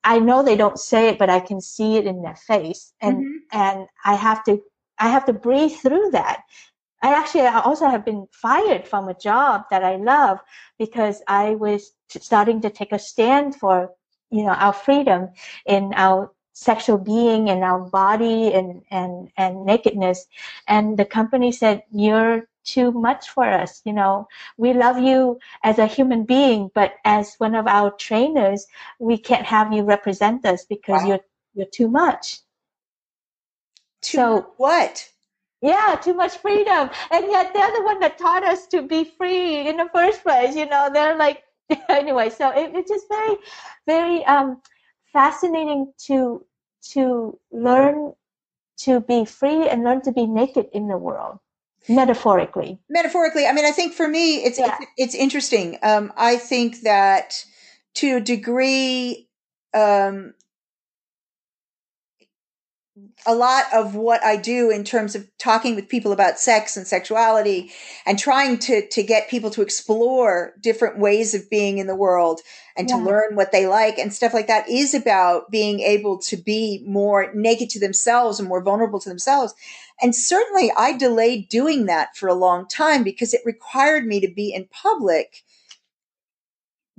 I 0.03 0.19
know 0.19 0.43
they 0.43 0.57
don't 0.57 0.77
say 0.77 1.07
it, 1.07 1.17
but 1.17 1.29
I 1.29 1.39
can 1.39 1.61
see 1.61 1.95
it 1.95 2.05
in 2.05 2.21
their 2.21 2.35
face, 2.35 2.93
and 2.99 3.17
mm-hmm. 3.17 3.57
and 3.57 3.87
I 4.03 4.15
have 4.15 4.43
to 4.45 4.61
I 4.99 5.09
have 5.09 5.25
to 5.25 5.33
breathe 5.33 5.73
through 5.73 6.11
that 6.11 6.43
I 7.03 7.13
actually 7.13 7.41
I 7.41 7.59
also 7.59 7.87
have 7.87 8.05
been 8.05 8.27
fired 8.31 8.87
from 8.87 9.09
a 9.09 9.13
job 9.13 9.65
that 9.69 9.83
I 9.83 9.97
love 9.97 10.39
because 10.79 11.21
I 11.27 11.55
was 11.55 11.91
starting 12.07 12.61
to 12.61 12.69
take 12.69 12.93
a 12.93 12.99
stand 12.99 13.55
for 13.55 13.91
you 14.31 14.43
know 14.43 14.53
our 14.53 14.71
freedom 14.71 15.29
in 15.65 15.91
our 15.95 16.31
sexual 16.53 16.97
being 16.97 17.49
and 17.49 17.63
our 17.63 17.81
body 17.81 18.53
and 18.53 18.83
and 18.89 19.29
and 19.37 19.65
nakedness. 19.65 20.27
And 20.67 20.97
the 20.97 21.05
company 21.05 21.51
said 21.51 21.83
you're 21.91 22.47
too 22.63 22.93
much 22.93 23.29
for 23.29 23.43
us 23.43 23.81
you 23.83 23.91
know. 23.91 24.29
We 24.57 24.71
love 24.71 24.97
you 24.97 25.39
as 25.63 25.79
a 25.79 25.87
human 25.87 26.23
being 26.23 26.71
but 26.73 26.93
as 27.03 27.35
one 27.37 27.53
of 27.53 27.67
our 27.67 27.91
trainers 27.91 28.65
we 28.99 29.17
can't 29.17 29.45
have 29.45 29.73
you 29.73 29.83
represent 29.83 30.45
us 30.45 30.63
because 30.63 31.01
wow. 31.01 31.07
you're 31.09 31.25
you're 31.53 31.73
too 31.73 31.89
much. 31.89 32.39
Too 34.01 34.17
so 34.17 34.53
what 34.55 35.09
yeah, 35.63 35.95
too 35.95 36.13
much 36.13 36.37
freedom. 36.37 36.89
And 37.09 37.25
yet 37.31 37.53
they're 37.53 37.71
the 37.71 37.83
one 37.83 38.01
that 38.01 38.17
taught 38.17 38.43
us 38.43 38.67
to 38.67 38.81
be 38.81 39.05
free 39.17 39.65
in 39.65 39.77
the 39.77 39.89
first 39.93 40.21
place. 40.21 40.55
You 40.55 40.65
know, 40.65 40.89
they're 40.93 41.17
like, 41.17 41.43
anyway, 41.89 42.29
so 42.29 42.49
it, 42.49 42.75
it's 42.75 42.91
just 42.91 43.07
very, 43.07 43.37
very 43.87 44.25
um, 44.25 44.61
fascinating 45.13 45.93
to 46.07 46.45
to 46.91 47.39
learn 47.51 48.11
to 48.75 48.99
be 48.99 49.23
free 49.23 49.69
and 49.69 49.85
learn 49.85 50.01
to 50.01 50.11
be 50.11 50.27
naked 50.27 50.67
in 50.73 50.89
the 50.89 50.97
world 50.97 51.39
metaphorically 51.87 52.79
metaphorically 52.89 53.45
i 53.45 53.53
mean 53.53 53.65
i 53.65 53.71
think 53.71 53.93
for 53.93 54.07
me 54.07 54.43
it's 54.43 54.57
yeah. 54.57 54.75
it's, 54.79 54.91
it's, 54.97 55.15
interesting 55.15 55.77
um, 55.83 56.11
i 56.17 56.35
think 56.35 56.81
that 56.81 57.45
to 57.93 58.17
a 58.17 58.21
degree 58.21 59.29
um, 59.73 60.33
a 63.25 63.35
lot 63.35 63.65
of 63.73 63.95
what 63.95 64.23
I 64.23 64.35
do 64.35 64.69
in 64.69 64.83
terms 64.83 65.15
of 65.15 65.27
talking 65.37 65.75
with 65.75 65.89
people 65.89 66.11
about 66.11 66.39
sex 66.39 66.75
and 66.77 66.85
sexuality 66.85 67.71
and 68.05 68.19
trying 68.19 68.59
to 68.59 68.87
to 68.87 69.03
get 69.03 69.29
people 69.29 69.49
to 69.51 69.61
explore 69.61 70.53
different 70.61 70.99
ways 70.99 71.33
of 71.33 71.49
being 71.49 71.77
in 71.77 71.87
the 71.87 71.95
world 71.95 72.41
and 72.75 72.89
yeah. 72.89 72.97
to 72.97 73.03
learn 73.03 73.35
what 73.35 73.51
they 73.51 73.67
like 73.67 73.97
and 73.97 74.13
stuff 74.13 74.33
like 74.33 74.47
that 74.47 74.67
is 74.69 74.93
about 74.93 75.51
being 75.51 75.79
able 75.79 76.17
to 76.17 76.37
be 76.37 76.83
more 76.87 77.31
naked 77.33 77.69
to 77.71 77.79
themselves 77.79 78.39
and 78.39 78.49
more 78.49 78.61
vulnerable 78.61 78.99
to 78.99 79.09
themselves. 79.09 79.53
And 80.01 80.15
certainly 80.15 80.71
I 80.75 80.97
delayed 80.97 81.49
doing 81.49 81.85
that 81.85 82.15
for 82.17 82.27
a 82.27 82.33
long 82.33 82.67
time 82.67 83.03
because 83.03 83.33
it 83.33 83.41
required 83.45 84.05
me 84.05 84.19
to 84.21 84.27
be 84.27 84.53
in 84.53 84.67
public 84.71 85.43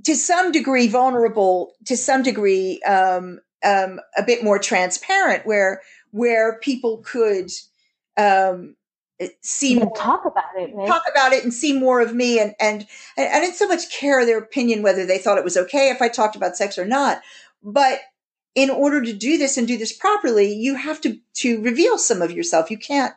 to 0.05 0.15
some 0.15 0.51
degree 0.51 0.87
vulnerable, 0.87 1.73
to 1.85 1.97
some 1.97 2.23
degree 2.23 2.81
um, 2.83 3.39
um, 3.63 3.99
a 4.15 4.23
bit 4.23 4.43
more 4.43 4.59
transparent, 4.59 5.45
where 5.45 5.81
where 6.15 6.57
people 6.59 6.99
could 6.99 7.51
um, 8.15 8.77
see 9.41 9.75
more, 9.75 9.93
talk 9.97 10.23
about 10.23 10.55
it, 10.55 10.73
right? 10.73 10.87
talk 10.87 11.03
about 11.11 11.33
it, 11.33 11.43
and 11.43 11.53
see 11.53 11.77
more 11.77 11.99
of 11.99 12.15
me, 12.15 12.39
and 12.39 12.55
and 12.57 12.87
and 13.17 13.35
I 13.35 13.41
didn't 13.41 13.55
so 13.55 13.67
much 13.67 13.91
care 13.91 14.25
their 14.25 14.37
opinion 14.37 14.81
whether 14.81 15.05
they 15.05 15.17
thought 15.17 15.37
it 15.37 15.43
was 15.43 15.57
okay 15.57 15.89
if 15.89 16.01
I 16.01 16.07
talked 16.07 16.37
about 16.37 16.55
sex 16.55 16.77
or 16.77 16.85
not, 16.85 17.21
but 17.61 17.99
in 18.55 18.69
order 18.69 19.01
to 19.01 19.11
do 19.11 19.37
this 19.37 19.57
and 19.57 19.67
do 19.67 19.77
this 19.77 19.91
properly, 19.91 20.53
you 20.53 20.75
have 20.75 21.01
to 21.01 21.19
to 21.35 21.61
reveal 21.61 21.97
some 21.97 22.21
of 22.21 22.31
yourself. 22.31 22.71
You 22.71 22.77
can't 22.77 23.13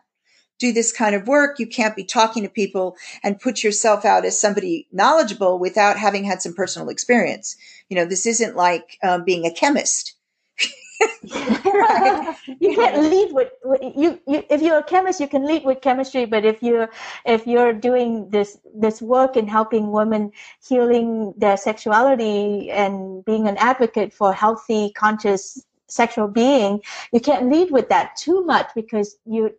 do 0.58 0.72
this 0.72 0.90
kind 0.90 1.14
of 1.14 1.28
work. 1.28 1.60
You 1.60 1.68
can't 1.68 1.94
be 1.94 2.02
talking 2.02 2.42
to 2.42 2.48
people 2.48 2.96
and 3.22 3.38
put 3.38 3.62
yourself 3.62 4.04
out 4.04 4.24
as 4.24 4.40
somebody 4.40 4.88
knowledgeable 4.90 5.60
without 5.60 5.96
having 5.96 6.24
had 6.24 6.42
some 6.42 6.52
personal 6.52 6.88
experience. 6.88 7.54
You 7.88 7.94
know, 7.94 8.06
this 8.06 8.26
isn't 8.26 8.56
like 8.56 8.98
um, 9.04 9.22
being 9.22 9.46
a 9.46 9.54
chemist. 9.54 10.16
right? 11.34 12.36
you 12.60 12.74
can't 12.74 13.02
lead 13.02 13.32
with, 13.32 13.50
you, 13.96 14.18
you 14.26 14.44
if 14.50 14.62
you're 14.62 14.78
a 14.78 14.82
chemist 14.82 15.20
you 15.20 15.28
can 15.28 15.46
lead 15.46 15.64
with 15.64 15.80
chemistry 15.80 16.24
but 16.24 16.44
if 16.44 16.62
you're 16.62 16.88
if 17.24 17.46
you're 17.46 17.72
doing 17.72 18.28
this 18.30 18.58
this 18.74 19.00
work 19.00 19.36
in 19.36 19.46
helping 19.46 19.90
women 19.92 20.32
healing 20.66 21.32
their 21.36 21.56
sexuality 21.56 22.70
and 22.70 23.24
being 23.24 23.46
an 23.48 23.56
advocate 23.58 24.12
for 24.12 24.32
healthy 24.32 24.92
conscious 24.96 25.64
sexual 25.86 26.28
being 26.28 26.80
you 27.12 27.20
can't 27.20 27.50
lead 27.50 27.70
with 27.70 27.88
that 27.88 28.16
too 28.16 28.44
much 28.44 28.68
because 28.74 29.16
you 29.24 29.54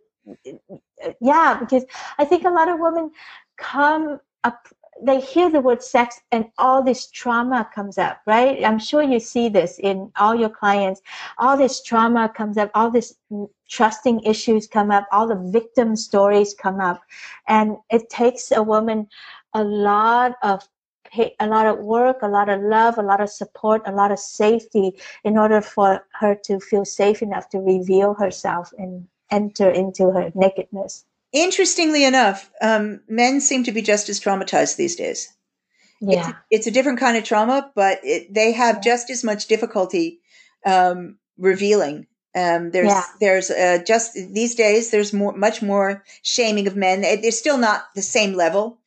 yeah, 1.20 1.58
because 1.58 1.84
I 2.18 2.24
think 2.24 2.44
a 2.44 2.50
lot 2.50 2.68
of 2.68 2.78
women 2.78 3.10
come 3.56 4.20
up, 4.44 4.68
they 5.02 5.20
hear 5.20 5.50
the 5.50 5.60
word 5.60 5.82
sex 5.82 6.20
and 6.32 6.46
all 6.58 6.82
this 6.82 7.10
trauma 7.10 7.68
comes 7.74 7.98
up, 7.98 8.20
right? 8.26 8.64
I'm 8.64 8.78
sure 8.78 9.02
you 9.02 9.20
see 9.20 9.48
this 9.48 9.78
in 9.78 10.10
all 10.16 10.34
your 10.34 10.48
clients. 10.48 11.00
All 11.38 11.56
this 11.56 11.82
trauma 11.82 12.28
comes 12.28 12.56
up, 12.56 12.70
all 12.74 12.90
this 12.90 13.14
trusting 13.68 14.20
issues 14.20 14.66
come 14.66 14.90
up, 14.90 15.06
all 15.12 15.26
the 15.26 15.50
victim 15.50 15.96
stories 15.96 16.54
come 16.54 16.80
up. 16.80 17.00
And 17.48 17.76
it 17.90 18.10
takes 18.10 18.52
a 18.52 18.62
woman 18.62 19.08
a 19.54 19.64
lot 19.64 20.36
of 20.42 20.68
a 21.40 21.46
lot 21.46 21.66
of 21.66 21.78
work, 21.78 22.18
a 22.22 22.28
lot 22.28 22.48
of 22.48 22.60
love, 22.60 22.96
a 22.96 23.02
lot 23.02 23.20
of 23.20 23.28
support, 23.28 23.82
a 23.86 23.92
lot 23.92 24.12
of 24.12 24.18
safety 24.18 24.92
in 25.24 25.36
order 25.36 25.60
for 25.60 26.06
her 26.12 26.36
to 26.44 26.60
feel 26.60 26.84
safe 26.84 27.20
enough 27.20 27.48
to 27.48 27.58
reveal 27.58 28.14
herself 28.14 28.72
and 28.78 29.08
enter 29.30 29.70
into 29.70 30.10
her 30.10 30.30
nakedness. 30.36 31.04
Interestingly 31.32 32.04
enough, 32.04 32.50
um, 32.60 33.00
men 33.08 33.40
seem 33.40 33.64
to 33.64 33.72
be 33.72 33.82
just 33.82 34.08
as 34.08 34.20
traumatized 34.20 34.76
these 34.76 34.96
days. 34.96 35.28
Yeah. 36.00 36.28
It's, 36.28 36.38
it's 36.50 36.66
a 36.66 36.70
different 36.70 36.98
kind 36.98 37.16
of 37.16 37.24
trauma, 37.24 37.70
but 37.74 38.00
it, 38.02 38.32
they 38.32 38.52
have 38.52 38.82
just 38.82 39.10
as 39.10 39.22
much 39.22 39.46
difficulty 39.46 40.20
um, 40.64 41.18
revealing. 41.38 42.06
Um, 42.34 42.70
there's 42.70 42.88
yeah. 42.88 43.02
there's 43.18 43.50
uh, 43.50 43.78
just 43.84 44.14
these 44.14 44.54
days 44.54 44.90
there's 44.90 45.12
more 45.12 45.36
much 45.36 45.62
more 45.62 46.04
shaming 46.22 46.68
of 46.68 46.76
men. 46.76 47.00
They're 47.00 47.32
still 47.32 47.58
not 47.58 47.86
the 47.96 48.02
same 48.02 48.34
level. 48.34 48.78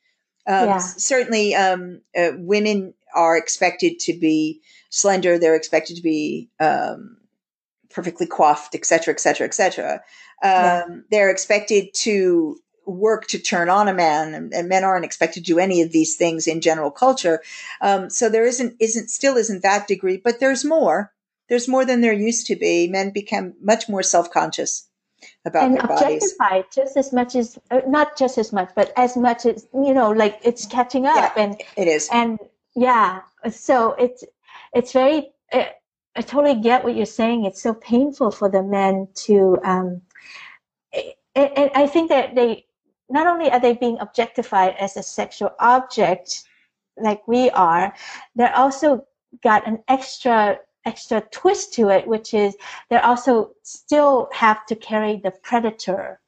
Um, 0.48 0.70
yeah. 0.70 0.78
Certainly, 0.78 1.56
um, 1.56 2.02
uh, 2.18 2.32
women 2.38 2.94
are 3.14 3.38
expected 3.38 4.00
to 4.00 4.14
be 4.14 4.62
slender. 4.90 5.38
They're 5.38 5.56
expected 5.56 5.98
to 5.98 6.02
be 6.02 6.50
um, 6.60 7.18
perfectly 7.94 8.28
coiffed, 8.28 8.76
et 8.76 8.86
cetera, 8.86 9.14
et 9.14 9.20
cetera, 9.20 9.46
et 9.46 9.54
cetera. 9.54 10.02
Yeah. 10.44 10.84
Um, 10.88 11.06
they're 11.12 11.30
expected 11.30 11.94
to 11.94 12.58
work 12.86 13.28
to 13.28 13.40
turn 13.40 13.70
on 13.70 13.88
a 13.88 13.94
man, 13.94 14.34
and, 14.34 14.54
and, 14.54 14.68
men 14.68 14.84
aren't 14.84 15.06
expected 15.06 15.46
to 15.46 15.54
do 15.54 15.60
any 15.60 15.82
of 15.82 15.92
these 15.92 16.16
things 16.16 16.48
in 16.48 16.62
general 16.62 16.92
culture. 16.92 17.42
Um, 17.82 18.10
so 18.10 18.30
there 18.30 18.46
isn't 18.46 18.76
isn't 18.80 19.10
still 19.10 19.38
isn't 19.38 19.64
that 19.64 19.88
degree, 19.88 20.18
but 20.18 20.40
there's 20.40 20.66
more. 20.66 21.14
There's 21.50 21.68
more 21.68 21.86
than 21.86 22.02
there 22.02 22.14
used 22.14 22.48
to 22.48 22.56
be. 22.56 22.88
Men 22.88 23.12
become 23.12 23.54
much 23.62 23.88
more 23.88 24.04
self 24.04 24.32
conscious 24.32 24.88
about 25.46 25.66
and 25.66 25.76
their 25.76 25.84
objectified 25.84 26.40
bodies. 26.40 26.76
just 26.76 26.98
as 26.98 27.14
much 27.14 27.36
as 27.36 27.58
uh, 27.72 27.82
not 27.88 28.18
just 28.18 28.38
as 28.38 28.52
much, 28.52 28.70
but 28.76 28.92
as 28.98 29.16
much 29.16 29.46
as 29.46 29.68
you 29.74 29.94
know, 29.94 30.12
like 30.12 30.40
it's 30.44 30.66
catching 30.66 31.06
up, 31.06 31.34
yeah, 31.38 31.44
and 31.44 31.62
it 31.78 31.88
is, 31.88 32.10
and 32.12 32.40
yeah, 32.76 33.22
so 33.50 33.94
it's 33.94 34.24
it's 34.74 34.92
very. 34.92 35.32
It, 35.52 35.76
I 36.16 36.22
totally 36.22 36.62
get 36.62 36.84
what 36.84 36.96
you're 36.96 37.06
saying. 37.06 37.46
It's 37.46 37.62
so 37.62 37.74
painful 37.74 38.32
for 38.32 38.50
the 38.50 38.62
men 38.62 39.08
to 39.26 39.58
um, 39.64 40.02
and 41.36 41.72
I 41.74 41.88
think 41.88 42.10
that 42.10 42.36
they 42.36 42.66
not 43.10 43.28
only 43.28 43.50
are 43.50 43.60
they 43.60 43.74
being 43.74 43.98
objectified 44.00 44.76
as 44.80 44.96
a 44.98 45.04
sexual 45.04 45.52
object 45.60 46.44
like 46.98 47.28
we 47.28 47.50
are, 47.52 47.94
they're 48.36 48.56
also 48.56 49.06
got 49.42 49.68
an 49.68 49.84
extra 49.88 50.60
extra 50.86 51.22
twist 51.32 51.74
to 51.74 51.90
it, 51.90 52.06
which 52.06 52.34
is 52.34 52.56
they're 52.90 53.06
also 53.06 53.52
still 53.64 54.30
have 54.34 54.66
to 54.68 54.76
carry 54.76 55.18
the 55.18 55.32
predator 55.32 56.20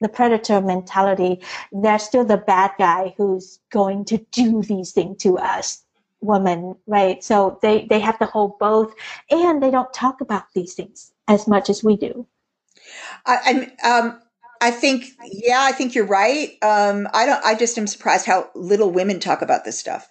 the 0.00 0.08
predator 0.08 0.60
mentality. 0.60 1.40
They're 1.72 1.98
still 1.98 2.24
the 2.24 2.36
bad 2.36 2.72
guy 2.78 3.14
who's 3.16 3.60
going 3.70 4.04
to 4.06 4.18
do 4.32 4.62
these 4.62 4.92
things 4.92 5.18
to 5.22 5.38
us 5.38 5.84
women, 6.24 6.76
right? 6.86 7.22
So 7.22 7.58
they, 7.62 7.86
they 7.88 8.00
have 8.00 8.18
to 8.18 8.26
hold 8.26 8.58
both 8.58 8.94
and 9.30 9.62
they 9.62 9.70
don't 9.70 9.92
talk 9.92 10.20
about 10.20 10.44
these 10.54 10.74
things 10.74 11.12
as 11.28 11.46
much 11.46 11.70
as 11.70 11.84
we 11.84 11.96
do. 11.96 12.26
I, 13.26 13.72
um, 13.84 14.20
I 14.60 14.70
think, 14.70 15.06
yeah, 15.30 15.60
I 15.60 15.72
think 15.72 15.94
you're 15.94 16.06
right. 16.06 16.50
Um, 16.62 17.08
I 17.12 17.26
don't. 17.26 17.44
I 17.44 17.54
just 17.54 17.76
am 17.76 17.86
surprised 17.86 18.26
how 18.26 18.50
little 18.54 18.90
women 18.90 19.20
talk 19.20 19.42
about 19.42 19.64
this 19.64 19.78
stuff, 19.78 20.08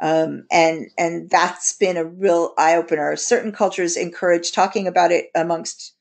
um, 0.00 0.46
and 0.50 0.88
and 0.98 1.30
that's 1.30 1.72
been 1.72 1.96
a 1.96 2.04
real 2.04 2.52
eye 2.58 2.76
opener. 2.76 3.16
Certain 3.16 3.52
cultures 3.52 3.96
encourage 3.96 4.52
talking 4.52 4.86
about 4.86 5.12
it 5.12 5.30
amongst 5.34 5.94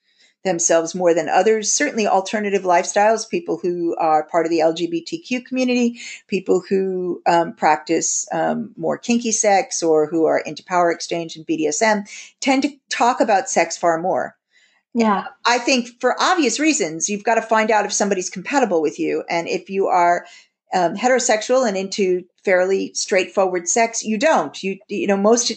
themselves 0.46 0.96
more 0.96 1.14
than 1.14 1.28
others. 1.28 1.72
Certainly, 1.72 2.08
alternative 2.08 2.64
lifestyles, 2.64 3.30
people 3.30 3.60
who 3.62 3.96
are 3.98 4.24
part 4.24 4.46
of 4.46 4.50
the 4.50 4.60
LGBTQ 4.60 5.46
community, 5.46 6.00
people 6.28 6.64
who 6.70 7.22
um, 7.26 7.54
practice 7.54 8.26
um, 8.32 8.74
more 8.78 8.98
kinky 8.98 9.34
sex 9.34 9.84
or 9.84 10.08
who 10.08 10.26
are 10.26 10.40
into 10.40 10.64
power 10.64 10.92
exchange 10.92 11.36
and 11.36 11.46
BDSM, 11.46 12.08
tend 12.40 12.64
to 12.64 12.70
talk 12.90 13.20
about 13.20 13.50
sex 13.50 13.76
far 13.76 14.00
more. 14.00 14.38
Yeah. 14.94 15.26
I 15.46 15.58
think 15.58 16.00
for 16.00 16.16
obvious 16.22 16.58
reasons, 16.58 17.10
you've 17.10 17.26
got 17.26 17.36
to 17.36 17.42
find 17.42 17.70
out 17.70 17.86
if 17.86 17.92
somebody's 17.92 18.30
compatible 18.30 18.82
with 18.82 18.98
you. 18.98 19.26
And 19.30 19.50
if 19.50 19.70
you 19.70 19.88
are 19.88 20.26
um, 20.74 20.96
heterosexual 20.96 21.68
and 21.68 21.76
into 21.76 22.24
fairly 22.46 22.94
straightforward 22.94 23.68
sex, 23.68 24.06
you 24.06 24.18
don't. 24.18 24.64
You, 24.64 24.78
you 24.88 25.08
know, 25.08 25.18
most, 25.18 25.52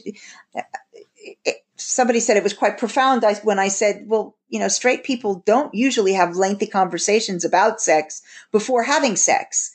somebody 1.88 2.20
said 2.20 2.36
it 2.36 2.42
was 2.42 2.52
quite 2.52 2.76
profound 2.76 3.24
when 3.44 3.58
I 3.58 3.68
said, 3.68 4.04
well, 4.06 4.36
you 4.48 4.60
know, 4.60 4.68
straight 4.68 5.04
people 5.04 5.42
don't 5.46 5.74
usually 5.74 6.12
have 6.12 6.36
lengthy 6.36 6.66
conversations 6.66 7.46
about 7.46 7.80
sex 7.80 8.20
before 8.52 8.82
having 8.82 9.16
sex. 9.16 9.74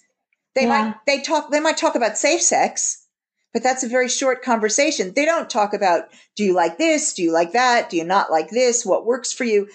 They 0.54 0.68
yeah. 0.68 0.68
might, 0.68 0.96
they 1.08 1.22
talk, 1.24 1.50
they 1.50 1.60
might 1.60 1.78
talk 1.78 1.96
about 1.96 2.20
safe 2.20 2.44
sex, 2.44 3.08
but 3.52 3.64
that's 3.64 3.84
a 3.84 3.88
very 3.88 4.10
short 4.10 4.44
conversation. 4.44 5.14
They 5.16 5.26
don't 5.26 5.50
talk 5.50 5.74
about, 5.74 6.10
do 6.36 6.44
you 6.44 6.54
like 6.54 6.78
this? 6.78 7.14
Do 7.16 7.24
you 7.24 7.32
like 7.32 7.54
that? 7.54 7.90
Do 7.90 7.98
you 7.98 8.04
not 8.04 8.30
like 8.30 8.52
this? 8.52 8.86
What 8.86 9.08
works 9.08 9.34
for 9.34 9.44
you? 9.44 9.68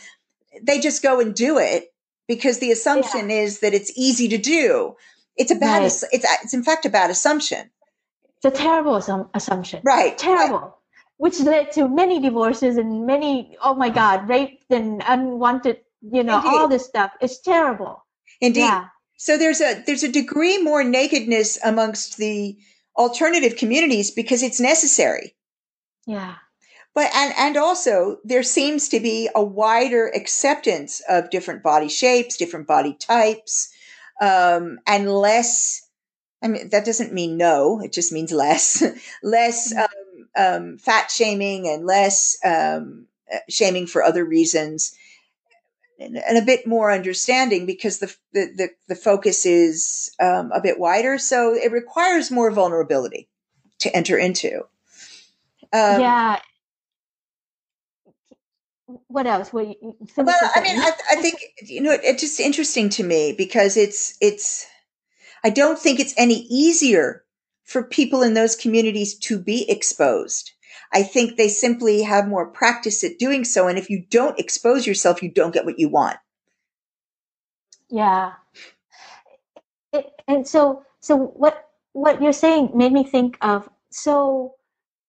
They 0.62 0.78
just 0.78 1.02
go 1.02 1.18
and 1.18 1.34
do 1.34 1.58
it 1.58 1.92
because 2.28 2.60
the 2.60 2.70
assumption 2.70 3.30
yeah. 3.30 3.42
is 3.42 3.60
that 3.60 3.74
it's 3.74 3.92
easy 3.96 4.28
to 4.28 4.38
do. 4.38 4.94
It's 5.36 5.50
a 5.50 5.56
bad, 5.56 5.78
right. 5.78 5.86
it's, 5.86 6.04
it's 6.12 6.54
in 6.54 6.62
fact 6.62 6.86
a 6.86 6.90
bad 6.90 7.10
assumption. 7.10 7.68
It's 8.36 8.56
a 8.56 8.56
terrible 8.62 8.94
assumption. 9.34 9.80
Right. 9.84 10.16
Terrible. 10.16 10.58
Right. 10.58 10.70
Which 11.18 11.40
led 11.40 11.72
to 11.72 11.88
many 11.88 12.20
divorces 12.20 12.76
and 12.76 13.06
many, 13.06 13.56
oh 13.62 13.74
my 13.74 13.90
God, 13.90 14.28
rape 14.28 14.62
and 14.70 15.02
unwanted, 15.06 15.78
you 16.00 16.22
know, 16.22 16.36
Indeed. 16.38 16.48
all 16.48 16.68
this 16.68 16.86
stuff. 16.86 17.12
It's 17.20 17.40
terrible. 17.40 18.04
Indeed. 18.40 18.60
Yeah. 18.60 18.86
So 19.16 19.36
there's 19.36 19.60
a 19.60 19.82
there's 19.84 20.04
a 20.04 20.12
degree 20.12 20.62
more 20.62 20.84
nakedness 20.84 21.58
amongst 21.64 22.18
the 22.18 22.56
alternative 22.96 23.56
communities 23.56 24.10
because 24.12 24.42
it's 24.42 24.60
necessary. 24.60 25.34
Yeah. 26.06 26.36
But 26.94 27.14
and 27.14 27.34
and 27.36 27.56
also 27.56 28.18
there 28.24 28.42
seems 28.42 28.88
to 28.88 29.00
be 29.00 29.28
a 29.34 29.42
wider 29.42 30.08
acceptance 30.08 31.00
of 31.08 31.30
different 31.30 31.62
body 31.62 31.88
shapes, 31.88 32.36
different 32.36 32.66
body 32.66 32.94
types, 32.94 33.68
um, 34.20 34.78
and 34.86 35.10
less. 35.10 35.82
I 36.42 36.48
mean, 36.48 36.70
that 36.70 36.84
doesn't 36.84 37.12
mean 37.12 37.36
no; 37.36 37.80
it 37.80 37.92
just 37.92 38.12
means 38.12 38.32
less, 38.32 38.82
less 39.22 39.72
mm-hmm. 39.72 39.80
um, 39.80 39.88
um, 40.38 40.78
fat 40.78 41.10
shaming 41.10 41.68
and 41.68 41.84
less 41.84 42.36
um, 42.44 43.06
uh, 43.32 43.38
shaming 43.48 43.86
for 43.86 44.02
other 44.02 44.24
reasons 44.24 44.96
and, 45.98 46.38
a 46.38 46.42
bit 46.42 46.66
more 46.66 46.92
understanding 46.92 47.66
because 47.66 47.98
the 47.98 48.14
the 48.32 48.52
the, 48.56 48.68
the 48.88 48.94
focus 48.94 49.44
is 49.46 50.14
um, 50.20 50.52
a 50.52 50.60
bit 50.60 50.78
wider, 50.78 51.18
so 51.18 51.54
it 51.54 51.72
requires 51.72 52.30
more 52.30 52.50
vulnerability 52.50 53.28
to 53.80 53.94
enter 53.94 54.16
into. 54.16 54.58
Um, 55.72 56.00
yeah. 56.00 56.40
What 59.08 59.26
else? 59.26 59.52
What 59.52 59.66
you, 59.66 59.96
well, 60.16 60.50
I 60.54 60.62
mean, 60.62 60.78
I, 60.78 60.92
I, 61.10 61.16
think 61.16 61.40
you 61.62 61.82
know 61.82 61.92
it, 61.92 62.00
it's 62.04 62.22
just 62.22 62.40
interesting 62.40 62.88
to 62.90 63.02
me 63.02 63.34
because 63.36 63.76
it's 63.76 64.16
it's. 64.20 64.66
I 65.44 65.50
don't 65.50 65.78
think 65.78 66.00
it's 66.00 66.14
any 66.16 66.46
easier 66.48 67.24
for 67.68 67.82
people 67.82 68.22
in 68.22 68.32
those 68.32 68.56
communities 68.56 69.14
to 69.14 69.38
be 69.38 69.70
exposed. 69.70 70.52
I 70.90 71.02
think 71.02 71.36
they 71.36 71.48
simply 71.48 72.02
have 72.02 72.26
more 72.26 72.46
practice 72.46 73.04
at 73.04 73.18
doing 73.18 73.44
so. 73.44 73.68
And 73.68 73.78
if 73.78 73.90
you 73.90 74.06
don't 74.08 74.38
expose 74.38 74.86
yourself, 74.86 75.22
you 75.22 75.30
don't 75.30 75.52
get 75.52 75.66
what 75.66 75.78
you 75.78 75.90
want. 75.90 76.16
Yeah. 77.90 78.32
It, 79.92 80.06
and 80.26 80.48
so, 80.48 80.82
so 81.00 81.16
what, 81.16 81.68
what 81.92 82.22
you're 82.22 82.32
saying 82.32 82.70
made 82.74 82.92
me 82.92 83.04
think 83.04 83.36
of, 83.42 83.68
so, 83.90 84.54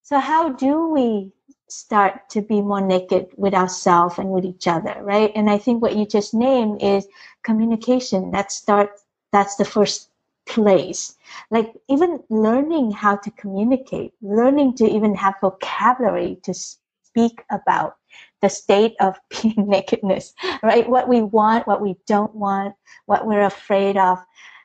so 0.04 0.19
how 0.19 0.50
do 0.50 0.89
we 0.89 1.32
start 1.69 2.30
to 2.32 2.41
be 2.41 2.62
more 2.62 2.82
naked 2.82 3.28
with 3.38 3.54
ourselves 3.54 4.17
and 4.17 4.32
with 4.32 4.43
each 4.43 4.67
other, 4.67 4.98
right? 5.02 5.32
And 5.34 5.50
I 5.50 5.60
think 5.60 5.82
what 5.82 5.95
you 5.95 6.06
just 6.06 6.34
named 6.34 6.84
is 6.84 7.08
communication. 7.43 8.32
That 8.32 8.52
start, 8.52 8.89
that's 9.32 9.56
the 9.56 9.65
first 9.65 10.09
place. 10.50 11.16
Like 11.52 11.74
even 11.88 12.22
learning 12.30 12.92
how 12.92 13.16
to 13.18 13.32
communicate, 13.32 14.14
learning 14.22 14.76
to 14.78 14.86
even 14.86 15.16
have 15.16 15.36
vocabulary 15.40 16.40
to 16.44 16.54
speak 16.54 17.44
about 17.50 17.96
the 18.42 18.50
state 18.50 18.96
of 19.00 19.16
being 19.42 19.68
nakedness, 19.70 20.34
right? 20.62 20.90
What 20.90 21.08
we 21.08 21.22
want, 21.22 21.68
what 21.68 21.82
we 21.82 21.96
don't 22.08 22.36
want, 22.36 22.76
what 23.06 23.26
we're 23.26 23.46
afraid 23.46 23.96
of. 23.98 24.18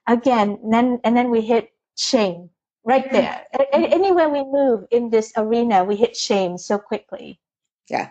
Again, 0.07 0.59
then, 0.71 1.01
and 1.05 1.17
then 1.17 1.31
we 1.31 1.41
hit 1.41 1.71
shame 1.97 2.51
right 2.85 3.11
there. 3.11 3.47
Anywhere 3.73 4.29
we 4.29 4.45
move 4.45 4.85
in 4.91 5.11
this 5.11 5.33
arena, 5.37 5.85
we 5.85 5.97
hit 5.97 6.17
shame 6.17 6.59
so 6.59 6.79
quickly. 6.79 7.41
Yeah. 7.89 8.11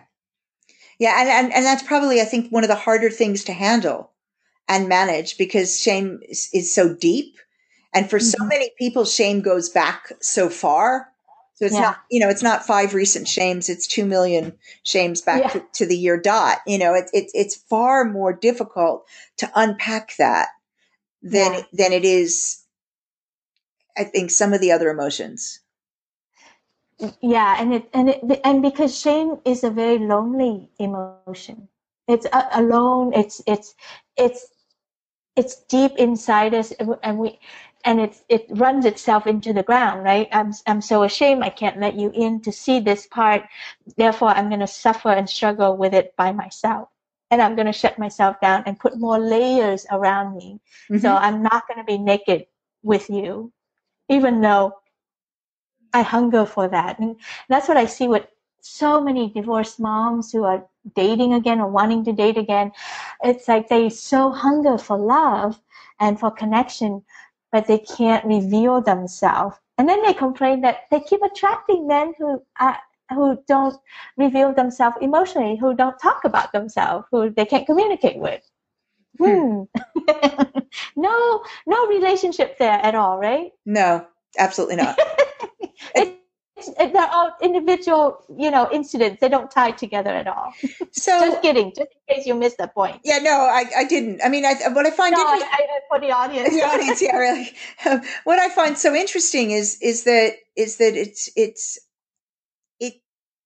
Yeah. 0.98 1.20
And, 1.20 1.28
and, 1.28 1.52
and 1.52 1.64
that's 1.64 1.82
probably, 1.82 2.20
I 2.20 2.24
think, 2.24 2.50
one 2.50 2.64
of 2.64 2.68
the 2.68 2.74
harder 2.74 3.10
things 3.10 3.44
to 3.44 3.52
handle 3.52 4.10
and 4.68 4.88
manage 4.88 5.38
because 5.38 5.80
shame 5.80 6.20
is, 6.28 6.48
is 6.52 6.74
so 6.74 6.94
deep. 6.94 7.36
And 7.94 8.10
for 8.10 8.18
mm-hmm. 8.18 8.42
so 8.42 8.44
many 8.44 8.70
people, 8.78 9.04
shame 9.04 9.40
goes 9.40 9.68
back 9.68 10.12
so 10.20 10.48
far. 10.48 11.08
So 11.54 11.66
it's 11.66 11.74
yeah. 11.74 11.80
not, 11.82 11.98
you 12.10 12.18
know, 12.18 12.28
it's 12.28 12.42
not 12.42 12.66
five 12.66 12.94
recent 12.94 13.28
shames. 13.28 13.68
It's 13.68 13.86
2 13.86 14.04
million 14.04 14.54
shames 14.82 15.22
back 15.22 15.42
yeah. 15.42 15.48
to, 15.50 15.64
to, 15.74 15.86
the 15.86 15.96
year 15.96 16.20
dot. 16.20 16.58
You 16.66 16.78
know, 16.78 16.94
it's, 16.94 17.10
it's, 17.14 17.32
it's 17.32 17.54
far 17.54 18.04
more 18.04 18.32
difficult 18.32 19.06
to 19.36 19.50
unpack 19.54 20.16
that 20.16 20.48
than, 21.22 21.54
yeah. 21.54 21.62
than 21.72 21.92
it 21.92 22.04
is 22.04 22.64
I 23.96 24.04
think 24.04 24.30
some 24.30 24.52
of 24.52 24.60
the 24.60 24.72
other 24.72 24.90
emotions. 24.90 25.60
Yeah, 27.20 27.56
and 27.60 27.74
it 27.74 27.88
and 27.92 28.08
it 28.08 28.40
and 28.44 28.62
because 28.62 28.98
shame 28.98 29.38
is 29.44 29.64
a 29.64 29.70
very 29.70 29.98
lonely 29.98 30.70
emotion. 30.78 31.68
It's 32.06 32.26
uh, 32.32 32.48
alone. 32.52 33.12
It's 33.14 33.42
it's 33.46 33.74
it's 34.16 34.46
it's 35.36 35.56
deep 35.64 35.92
inside 35.98 36.54
us, 36.54 36.72
and 37.02 37.18
we 37.18 37.38
and 37.84 38.00
it 38.00 38.16
it 38.28 38.46
runs 38.50 38.84
itself 38.84 39.26
into 39.26 39.52
the 39.52 39.62
ground. 39.62 40.04
Right? 40.04 40.28
I'm 40.32 40.52
I'm 40.66 40.80
so 40.80 41.02
ashamed. 41.02 41.42
I 41.42 41.50
can't 41.50 41.80
let 41.80 41.94
you 41.94 42.10
in 42.14 42.40
to 42.42 42.52
see 42.52 42.80
this 42.80 43.06
part. 43.06 43.42
Therefore, 43.96 44.28
I'm 44.28 44.48
going 44.48 44.60
to 44.60 44.66
suffer 44.66 45.10
and 45.10 45.28
struggle 45.28 45.76
with 45.76 45.94
it 45.94 46.14
by 46.16 46.32
myself 46.32 46.88
and 47.30 47.42
I'm 47.42 47.56
going 47.56 47.66
to 47.66 47.72
shut 47.72 47.98
myself 47.98 48.40
down 48.40 48.62
and 48.66 48.78
put 48.78 48.98
more 48.98 49.18
layers 49.18 49.86
around 49.90 50.36
me. 50.36 50.60
Mm-hmm. 50.90 50.98
So 50.98 51.14
I'm 51.14 51.42
not 51.42 51.66
going 51.66 51.78
to 51.78 51.84
be 51.84 51.98
naked 51.98 52.46
with 52.82 53.08
you 53.10 53.52
even 54.08 54.40
though 54.40 54.74
I 55.92 56.02
hunger 56.02 56.44
for 56.44 56.68
that. 56.68 56.98
And 56.98 57.16
that's 57.48 57.68
what 57.68 57.76
I 57.76 57.86
see 57.86 58.08
with 58.08 58.26
so 58.60 59.00
many 59.00 59.30
divorced 59.30 59.78
moms 59.78 60.32
who 60.32 60.44
are 60.44 60.66
dating 60.94 61.34
again 61.34 61.60
or 61.60 61.68
wanting 61.68 62.04
to 62.04 62.12
date 62.12 62.38
again. 62.38 62.72
It's 63.22 63.48
like 63.48 63.68
they 63.68 63.88
so 63.90 64.30
hunger 64.30 64.78
for 64.78 64.98
love 64.98 65.60
and 66.00 66.18
for 66.18 66.30
connection, 66.30 67.02
but 67.54 67.68
they 67.68 67.78
can't 67.78 68.24
reveal 68.24 68.80
themselves. 68.80 69.56
And 69.78 69.88
then 69.88 70.02
they 70.02 70.12
complain 70.12 70.60
that 70.62 70.86
they 70.90 70.98
keep 70.98 71.22
attracting 71.22 71.86
men 71.86 72.12
who 72.18 72.42
are, 72.58 72.76
who 73.10 73.38
don't 73.46 73.76
reveal 74.16 74.52
themselves 74.52 74.96
emotionally, 75.00 75.56
who 75.56 75.72
don't 75.72 75.96
talk 76.00 76.24
about 76.24 76.50
themselves, 76.50 77.06
who 77.12 77.30
they 77.30 77.44
can't 77.44 77.64
communicate 77.64 78.16
with. 78.16 78.42
Hmm. 79.18 79.62
no, 80.96 81.44
no 81.64 81.86
relationship 81.86 82.58
there 82.58 82.80
at 82.82 82.96
all, 82.96 83.18
right? 83.18 83.52
No, 83.64 84.04
absolutely 84.36 84.74
not. 84.74 84.98
it, 85.94 86.18
they're 86.78 87.10
all 87.10 87.32
individual, 87.42 88.24
you 88.36 88.50
know, 88.50 88.68
incidents. 88.70 89.20
They 89.20 89.28
don't 89.28 89.50
tie 89.50 89.72
together 89.72 90.10
at 90.10 90.26
all. 90.28 90.52
So 90.92 91.10
just 91.20 91.42
kidding, 91.42 91.72
just 91.76 91.90
in 92.08 92.14
case 92.14 92.26
you 92.26 92.34
missed 92.34 92.58
that 92.58 92.74
point. 92.74 93.00
Yeah, 93.04 93.18
no, 93.18 93.32
I, 93.32 93.64
I 93.76 93.84
didn't. 93.84 94.20
I 94.24 94.28
mean, 94.28 94.44
I, 94.44 94.54
what 94.68 94.86
I 94.86 94.90
find 94.90 95.12
no, 95.12 95.18
I, 95.18 95.40
I, 95.42 95.66
for 95.88 95.98
the 95.98 96.12
audience, 96.12 96.50
the 96.50 96.62
audience, 96.62 97.02
yeah, 97.02 97.16
really. 97.16 97.50
Um, 97.84 98.00
what 98.22 98.38
I 98.38 98.48
find 98.48 98.78
so 98.78 98.94
interesting 98.94 99.50
is 99.50 99.78
is 99.82 100.04
that 100.04 100.34
is 100.56 100.76
that 100.76 100.94
it's 100.94 101.28
it's 101.36 101.78
it 102.78 102.94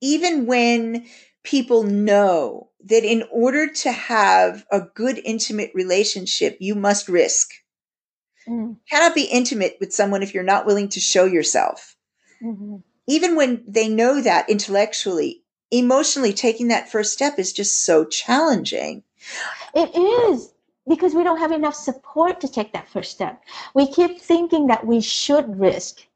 even 0.02 0.46
when 0.46 1.06
people 1.42 1.82
know 1.82 2.68
that 2.84 3.04
in 3.04 3.24
order 3.32 3.72
to 3.72 3.90
have 3.90 4.64
a 4.70 4.80
good 4.80 5.18
intimate 5.24 5.70
relationship, 5.74 6.58
you 6.60 6.74
must 6.74 7.08
risk. 7.08 7.48
Mm. 8.46 8.76
cannot 8.88 9.14
be 9.14 9.24
intimate 9.24 9.76
with 9.78 9.92
someone 9.92 10.22
if 10.22 10.32
you're 10.32 10.42
not 10.42 10.64
willing 10.64 10.88
to 10.90 11.00
show 11.00 11.26
yourself. 11.26 11.96
Mm-hmm. 12.42 12.76
Even 13.08 13.34
when 13.36 13.64
they 13.66 13.88
know 13.88 14.20
that 14.20 14.48
intellectually, 14.50 15.42
emotionally 15.70 16.32
taking 16.32 16.68
that 16.68 16.90
first 16.92 17.12
step 17.12 17.38
is 17.38 17.52
just 17.52 17.84
so 17.84 18.04
challenging. 18.04 19.02
It 19.74 19.96
is 19.96 20.52
because 20.86 21.14
we 21.14 21.24
don't 21.24 21.38
have 21.38 21.52
enough 21.52 21.74
support 21.74 22.40
to 22.42 22.48
take 22.48 22.72
that 22.74 22.88
first 22.88 23.10
step. 23.10 23.42
We 23.74 23.86
keep 23.86 24.20
thinking 24.20 24.66
that 24.68 24.86
we 24.86 25.00
should 25.00 25.58
risk 25.58 26.06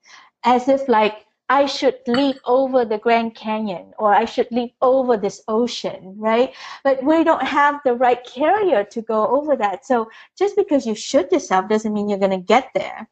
as 0.45 0.69
if 0.69 0.87
like 0.89 1.27
I 1.49 1.67
should 1.67 1.99
leap 2.07 2.37
over 2.47 2.85
the 2.85 2.99
Grand 2.99 3.35
Canyon 3.35 3.93
or 3.99 4.15
I 4.15 4.25
should 4.25 4.51
leap 4.51 4.75
over 4.81 5.17
this 5.17 5.43
ocean, 5.49 6.15
right? 6.17 6.55
But 6.83 7.03
we 7.03 7.25
don't 7.25 7.43
have 7.43 7.81
the 7.85 7.95
right 7.95 8.25
carrier 8.25 8.85
to 8.85 9.03
go 9.03 9.27
over 9.29 9.57
that. 9.57 9.85
So 9.85 10.11
just 10.39 10.57
because 10.57 10.87
you 10.87 10.95
should 10.95 11.31
yourself 11.31 11.69
doesn't 11.69 11.93
mean 11.93 12.09
you're 12.09 12.19
going 12.19 12.31
to 12.39 12.39
get 12.39 12.71
there. 12.75 13.09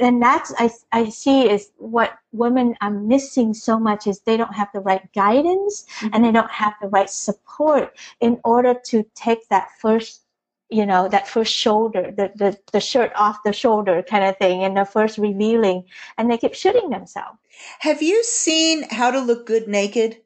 And 0.00 0.22
that's, 0.22 0.54
I, 0.58 0.70
I 0.92 1.08
see 1.08 1.48
is 1.50 1.70
what 1.78 2.12
women 2.32 2.76
are 2.80 2.90
missing 2.90 3.54
so 3.54 3.78
much 3.78 4.06
is 4.06 4.20
they 4.20 4.36
don't 4.36 4.54
have 4.54 4.68
the 4.72 4.80
right 4.80 5.12
guidance 5.14 5.84
mm-hmm. 5.98 6.14
and 6.14 6.24
they 6.24 6.32
don't 6.32 6.50
have 6.50 6.74
the 6.80 6.88
right 6.88 7.10
support 7.10 7.98
in 8.20 8.40
order 8.44 8.74
to 8.86 9.04
take 9.14 9.48
that 9.48 9.68
first 9.80 10.22
you 10.70 10.84
know 10.84 11.08
that 11.08 11.26
first 11.26 11.54
shoulder 11.54 12.12
the, 12.14 12.30
the 12.34 12.58
the 12.72 12.80
shirt 12.80 13.10
off 13.16 13.38
the 13.42 13.54
shoulder 13.54 14.02
kind 14.02 14.22
of 14.22 14.36
thing 14.36 14.62
and 14.62 14.76
the 14.76 14.84
first 14.84 15.16
revealing. 15.16 15.84
And 16.18 16.30
they 16.30 16.36
keep 16.36 16.54
shooting 16.54 16.90
themselves. 16.90 17.38
Have 17.80 18.02
you 18.02 18.22
seen 18.22 18.84
how 18.90 19.10
to 19.10 19.18
look 19.18 19.46
good 19.46 19.66
naked? 19.66 20.18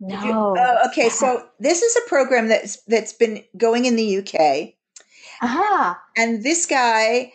No 0.00 0.24
you, 0.24 0.32
oh, 0.32 0.78
okay 0.88 1.08
so 1.08 1.46
this 1.60 1.82
is 1.82 1.96
a 1.96 2.08
program 2.08 2.48
that's 2.48 2.82
that's 2.82 3.12
been 3.12 3.44
going 3.56 3.84
in 3.86 3.96
the 3.96 4.18
uk 4.18 4.34
uh-huh. 5.40 5.94
and 6.16 6.42
this 6.42 6.66
guy 6.66 7.32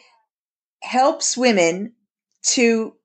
helps 0.81 1.37
women 1.37 1.93
to 2.41 2.95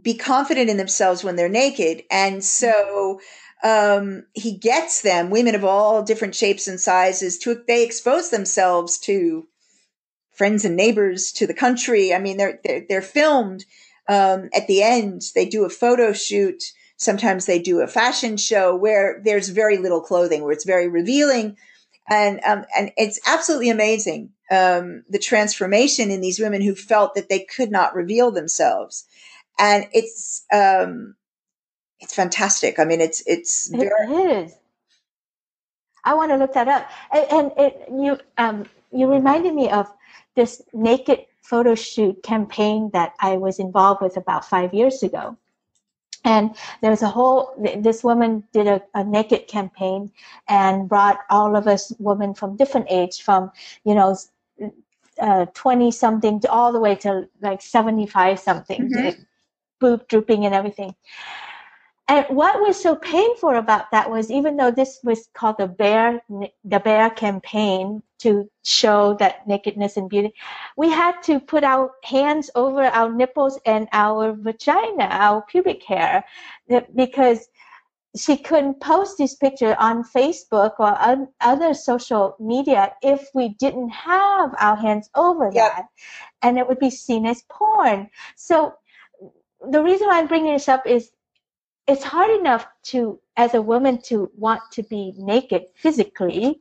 be 0.00 0.14
confident 0.14 0.70
in 0.70 0.76
themselves 0.76 1.24
when 1.24 1.36
they're 1.36 1.48
naked 1.48 2.02
and 2.10 2.44
so 2.44 3.20
um, 3.62 4.24
he 4.34 4.56
gets 4.56 5.02
them, 5.02 5.30
women 5.30 5.54
of 5.54 5.64
all 5.64 6.02
different 6.02 6.34
shapes 6.34 6.68
and 6.68 6.80
sizes, 6.80 7.38
to 7.38 7.62
they 7.66 7.84
expose 7.84 8.30
themselves 8.30 8.98
to 9.00 9.48
friends 10.30 10.64
and 10.64 10.76
neighbors, 10.76 11.32
to 11.32 11.46
the 11.46 11.54
country. 11.54 12.14
I 12.14 12.20
mean, 12.20 12.36
they're 12.36 12.60
they're, 12.64 12.84
they're 12.88 13.02
filmed. 13.02 13.64
Um, 14.08 14.48
at 14.54 14.68
the 14.68 14.82
end, 14.82 15.22
they 15.34 15.46
do 15.46 15.64
a 15.64 15.70
photo 15.70 16.12
shoot. 16.12 16.62
Sometimes 16.96 17.46
they 17.46 17.58
do 17.58 17.80
a 17.80 17.88
fashion 17.88 18.36
show 18.36 18.74
where 18.76 19.20
there's 19.24 19.48
very 19.48 19.76
little 19.78 20.00
clothing, 20.00 20.42
where 20.42 20.52
it's 20.52 20.64
very 20.64 20.88
revealing, 20.88 21.56
and 22.08 22.40
um, 22.44 22.64
and 22.76 22.92
it's 22.96 23.18
absolutely 23.26 23.70
amazing 23.70 24.30
um, 24.50 25.04
the 25.08 25.18
transformation 25.18 26.10
in 26.10 26.20
these 26.20 26.38
women 26.38 26.62
who 26.62 26.74
felt 26.74 27.14
that 27.14 27.28
they 27.28 27.40
could 27.40 27.70
not 27.70 27.94
reveal 27.94 28.30
themselves, 28.30 29.04
and 29.58 29.86
it's 29.92 30.44
um, 30.52 31.14
it's 32.00 32.14
fantastic. 32.14 32.78
I 32.78 32.84
mean, 32.84 33.00
it's 33.00 33.22
it's 33.26 33.68
very- 33.68 33.90
it 34.08 34.46
is. 34.46 34.54
I 36.04 36.14
want 36.14 36.30
to 36.30 36.36
look 36.36 36.54
that 36.54 36.68
up. 36.68 36.88
And, 37.12 37.26
and 37.30 37.52
it, 37.58 37.88
you 37.90 38.18
um, 38.38 38.66
you 38.92 39.10
reminded 39.10 39.54
me 39.54 39.68
of 39.70 39.92
this 40.36 40.62
naked 40.72 41.26
photo 41.42 41.74
shoot 41.74 42.22
campaign 42.22 42.90
that 42.92 43.14
I 43.20 43.36
was 43.36 43.58
involved 43.58 44.00
with 44.02 44.16
about 44.16 44.44
five 44.44 44.72
years 44.72 45.02
ago. 45.02 45.36
And 46.24 46.54
there 46.82 46.90
was 46.90 47.02
a 47.02 47.08
whole, 47.08 47.54
this 47.78 48.04
woman 48.04 48.44
did 48.52 48.66
a, 48.66 48.82
a 48.94 49.04
naked 49.04 49.48
campaign 49.48 50.10
and 50.48 50.88
brought 50.88 51.20
all 51.30 51.56
of 51.56 51.66
us 51.66 51.92
women 51.98 52.34
from 52.34 52.56
different 52.56 52.86
age, 52.90 53.22
from, 53.22 53.50
you 53.84 53.94
know, 53.94 54.16
uh, 55.20 55.46
20 55.46 55.90
something 55.90 56.40
to 56.40 56.50
all 56.50 56.72
the 56.72 56.80
way 56.80 56.94
to 56.96 57.28
like 57.40 57.62
75 57.62 58.38
something, 58.38 58.90
mm-hmm. 58.90 59.20
boob 59.80 60.06
drooping 60.08 60.46
and 60.46 60.54
everything. 60.54 60.94
And 62.10 62.24
what 62.30 62.60
was 62.60 62.80
so 62.80 62.96
painful 62.96 63.50
about 63.50 63.90
that 63.90 64.10
was 64.10 64.30
even 64.30 64.56
though 64.56 64.70
this 64.70 65.00
was 65.04 65.28
called 65.34 65.58
the 65.58 65.66
bare, 65.66 66.22
the 66.64 66.80
bare 66.80 67.10
campaign, 67.10 68.02
to 68.20 68.50
show 68.64 69.14
that 69.14 69.46
nakedness 69.46 69.96
and 69.96 70.08
beauty, 70.08 70.32
we 70.76 70.88
had 70.90 71.22
to 71.22 71.38
put 71.38 71.62
our 71.64 71.92
hands 72.02 72.50
over 72.54 72.82
our 72.82 73.12
nipples 73.12 73.60
and 73.64 73.88
our 73.92 74.32
vagina, 74.32 75.04
our 75.04 75.42
pubic 75.42 75.84
hair, 75.84 76.24
because 76.94 77.48
she 78.16 78.36
couldn't 78.36 78.80
post 78.80 79.18
this 79.18 79.34
picture 79.34 79.76
on 79.78 80.02
Facebook 80.02 80.72
or 80.78 80.98
on 80.98 81.28
other 81.40 81.74
social 81.74 82.36
media 82.40 82.92
if 83.02 83.28
we 83.34 83.50
didn't 83.60 83.90
have 83.90 84.54
our 84.58 84.76
hands 84.76 85.10
over 85.14 85.50
yep. 85.52 85.72
that, 85.76 85.84
and 86.42 86.58
it 86.58 86.66
would 86.66 86.78
be 86.78 86.90
seen 86.90 87.26
as 87.26 87.42
porn. 87.50 88.08
So 88.36 88.74
the 89.70 89.82
reason 89.82 90.06
why 90.08 90.18
I'm 90.18 90.26
bringing 90.26 90.52
this 90.52 90.68
up 90.68 90.86
is 90.86 91.10
it's 91.86 92.04
hard 92.04 92.30
enough 92.38 92.66
to, 92.84 93.18
as 93.36 93.54
a 93.54 93.62
woman, 93.62 94.00
to 94.02 94.30
want 94.36 94.60
to 94.72 94.82
be 94.82 95.14
naked 95.16 95.64
physically. 95.74 96.60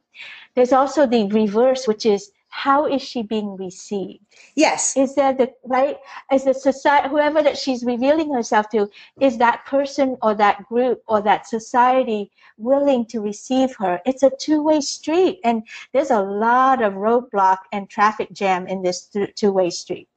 There's 0.56 0.74
also 0.74 1.06
the 1.06 1.28
reverse, 1.28 1.88
which 1.88 2.06
is 2.06 2.32
how 2.50 2.86
is 2.86 3.02
she 3.02 3.22
being 3.22 3.58
received? 3.58 4.24
Yes. 4.56 4.96
Is 4.98 5.16
there 5.16 5.34
the 5.34 5.52
right? 5.64 5.98
Is 6.32 6.46
the 6.46 6.54
society, 6.54 7.10
whoever 7.10 7.44
that 7.44 7.58
she's 7.58 7.84
revealing 7.84 8.34
herself 8.34 8.70
to, 8.70 8.90
is 9.20 9.38
that 9.38 9.66
person 9.66 10.18
or 10.22 10.34
that 10.36 10.66
group 10.68 11.02
or 11.08 11.22
that 11.22 11.48
society 11.48 12.32
willing 12.58 13.06
to 13.08 13.20
receive 13.20 13.76
her? 13.76 14.02
It's 14.06 14.24
a 14.24 14.32
two-way 14.40 14.82
street, 14.82 15.40
and 15.44 15.64
there's 15.94 16.12
a 16.12 16.22
lot 16.22 16.82
of 16.82 16.94
roadblock 16.94 17.60
and 17.72 17.90
traffic 17.90 18.32
jam 18.32 18.68
in 18.68 18.82
this 18.82 19.10
two-way 19.36 19.70
street. 19.70 20.10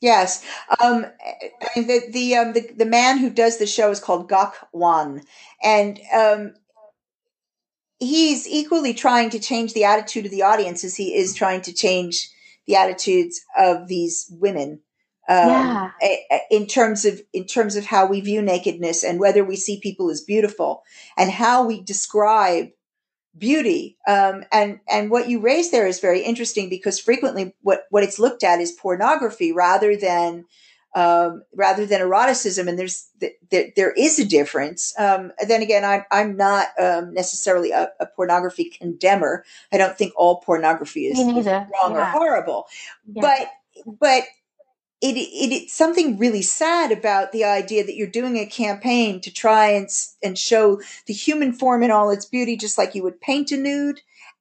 Yes, 0.00 0.44
um, 0.78 1.06
the 1.74 2.02
the, 2.10 2.36
um, 2.36 2.52
the 2.52 2.70
the 2.76 2.86
man 2.86 3.18
who 3.18 3.30
does 3.30 3.58
the 3.58 3.66
show 3.66 3.90
is 3.90 3.98
called 3.98 4.30
Gok 4.30 4.52
Wan, 4.72 5.22
and 5.62 5.98
um, 6.14 6.54
he's 7.98 8.46
equally 8.46 8.94
trying 8.94 9.30
to 9.30 9.38
change 9.38 9.72
the 9.72 9.84
attitude 9.84 10.24
of 10.24 10.30
the 10.30 10.42
audience 10.42 10.84
as 10.84 10.96
he 10.96 11.14
is 11.14 11.34
trying 11.34 11.62
to 11.62 11.72
change 11.72 12.30
the 12.66 12.76
attitudes 12.76 13.40
of 13.56 13.88
these 13.88 14.26
women. 14.38 14.80
Um, 15.30 15.48
yeah. 15.48 15.90
in 16.50 16.66
terms 16.66 17.04
of 17.04 17.20
in 17.34 17.44
terms 17.44 17.76
of 17.76 17.84
how 17.84 18.06
we 18.06 18.22
view 18.22 18.40
nakedness 18.40 19.04
and 19.04 19.20
whether 19.20 19.44
we 19.44 19.56
see 19.56 19.78
people 19.78 20.08
as 20.08 20.22
beautiful 20.22 20.84
and 21.18 21.30
how 21.30 21.66
we 21.66 21.82
describe 21.82 22.68
beauty. 23.36 23.96
Um, 24.06 24.44
and 24.52 24.80
and 24.88 25.10
what 25.10 25.28
you 25.28 25.40
raise 25.40 25.70
there 25.70 25.86
is 25.86 26.00
very 26.00 26.22
interesting 26.22 26.68
because 26.68 26.98
frequently 26.98 27.54
what 27.60 27.82
what 27.90 28.02
it's 28.02 28.18
looked 28.18 28.42
at 28.42 28.60
is 28.60 28.72
pornography 28.72 29.52
rather 29.52 29.96
than 29.96 30.44
um, 30.94 31.42
rather 31.54 31.86
than 31.86 32.00
eroticism. 32.00 32.68
And 32.68 32.78
there's 32.78 33.08
there, 33.50 33.68
there 33.76 33.92
is 33.92 34.18
a 34.18 34.24
difference. 34.24 34.94
Um, 34.98 35.32
then 35.46 35.62
again, 35.62 35.84
I'm 35.84 36.04
I'm 36.10 36.36
not 36.36 36.68
um, 36.80 37.12
necessarily 37.12 37.70
a, 37.70 37.90
a, 38.00 38.06
pornography 38.06 38.70
condemner. 38.70 39.44
I 39.72 39.78
don't 39.78 39.96
think 39.96 40.12
all 40.16 40.40
pornography 40.40 41.06
is 41.06 41.18
wrong 41.18 41.44
yeah. 41.44 41.66
or 41.84 42.04
horrible, 42.04 42.66
yeah. 43.12 43.22
but 43.84 43.94
but 44.00 44.24
it, 45.00 45.16
it, 45.16 45.52
it's 45.52 45.74
something 45.74 46.18
really 46.18 46.42
sad 46.42 46.90
about 46.90 47.30
the 47.30 47.44
idea 47.44 47.84
that 47.84 47.94
you're 47.94 48.08
doing 48.08 48.36
a 48.36 48.46
campaign 48.46 49.20
to 49.20 49.32
try 49.32 49.68
and 49.68 49.88
and 50.22 50.36
show 50.36 50.80
the 51.06 51.14
human 51.14 51.52
form 51.52 51.82
in 51.82 51.90
all 51.90 52.10
its 52.10 52.24
beauty, 52.24 52.56
just 52.56 52.78
like 52.78 52.94
you 52.94 53.02
would 53.02 53.20
paint 53.20 53.52
a 53.52 53.56
nude, 53.56 54.00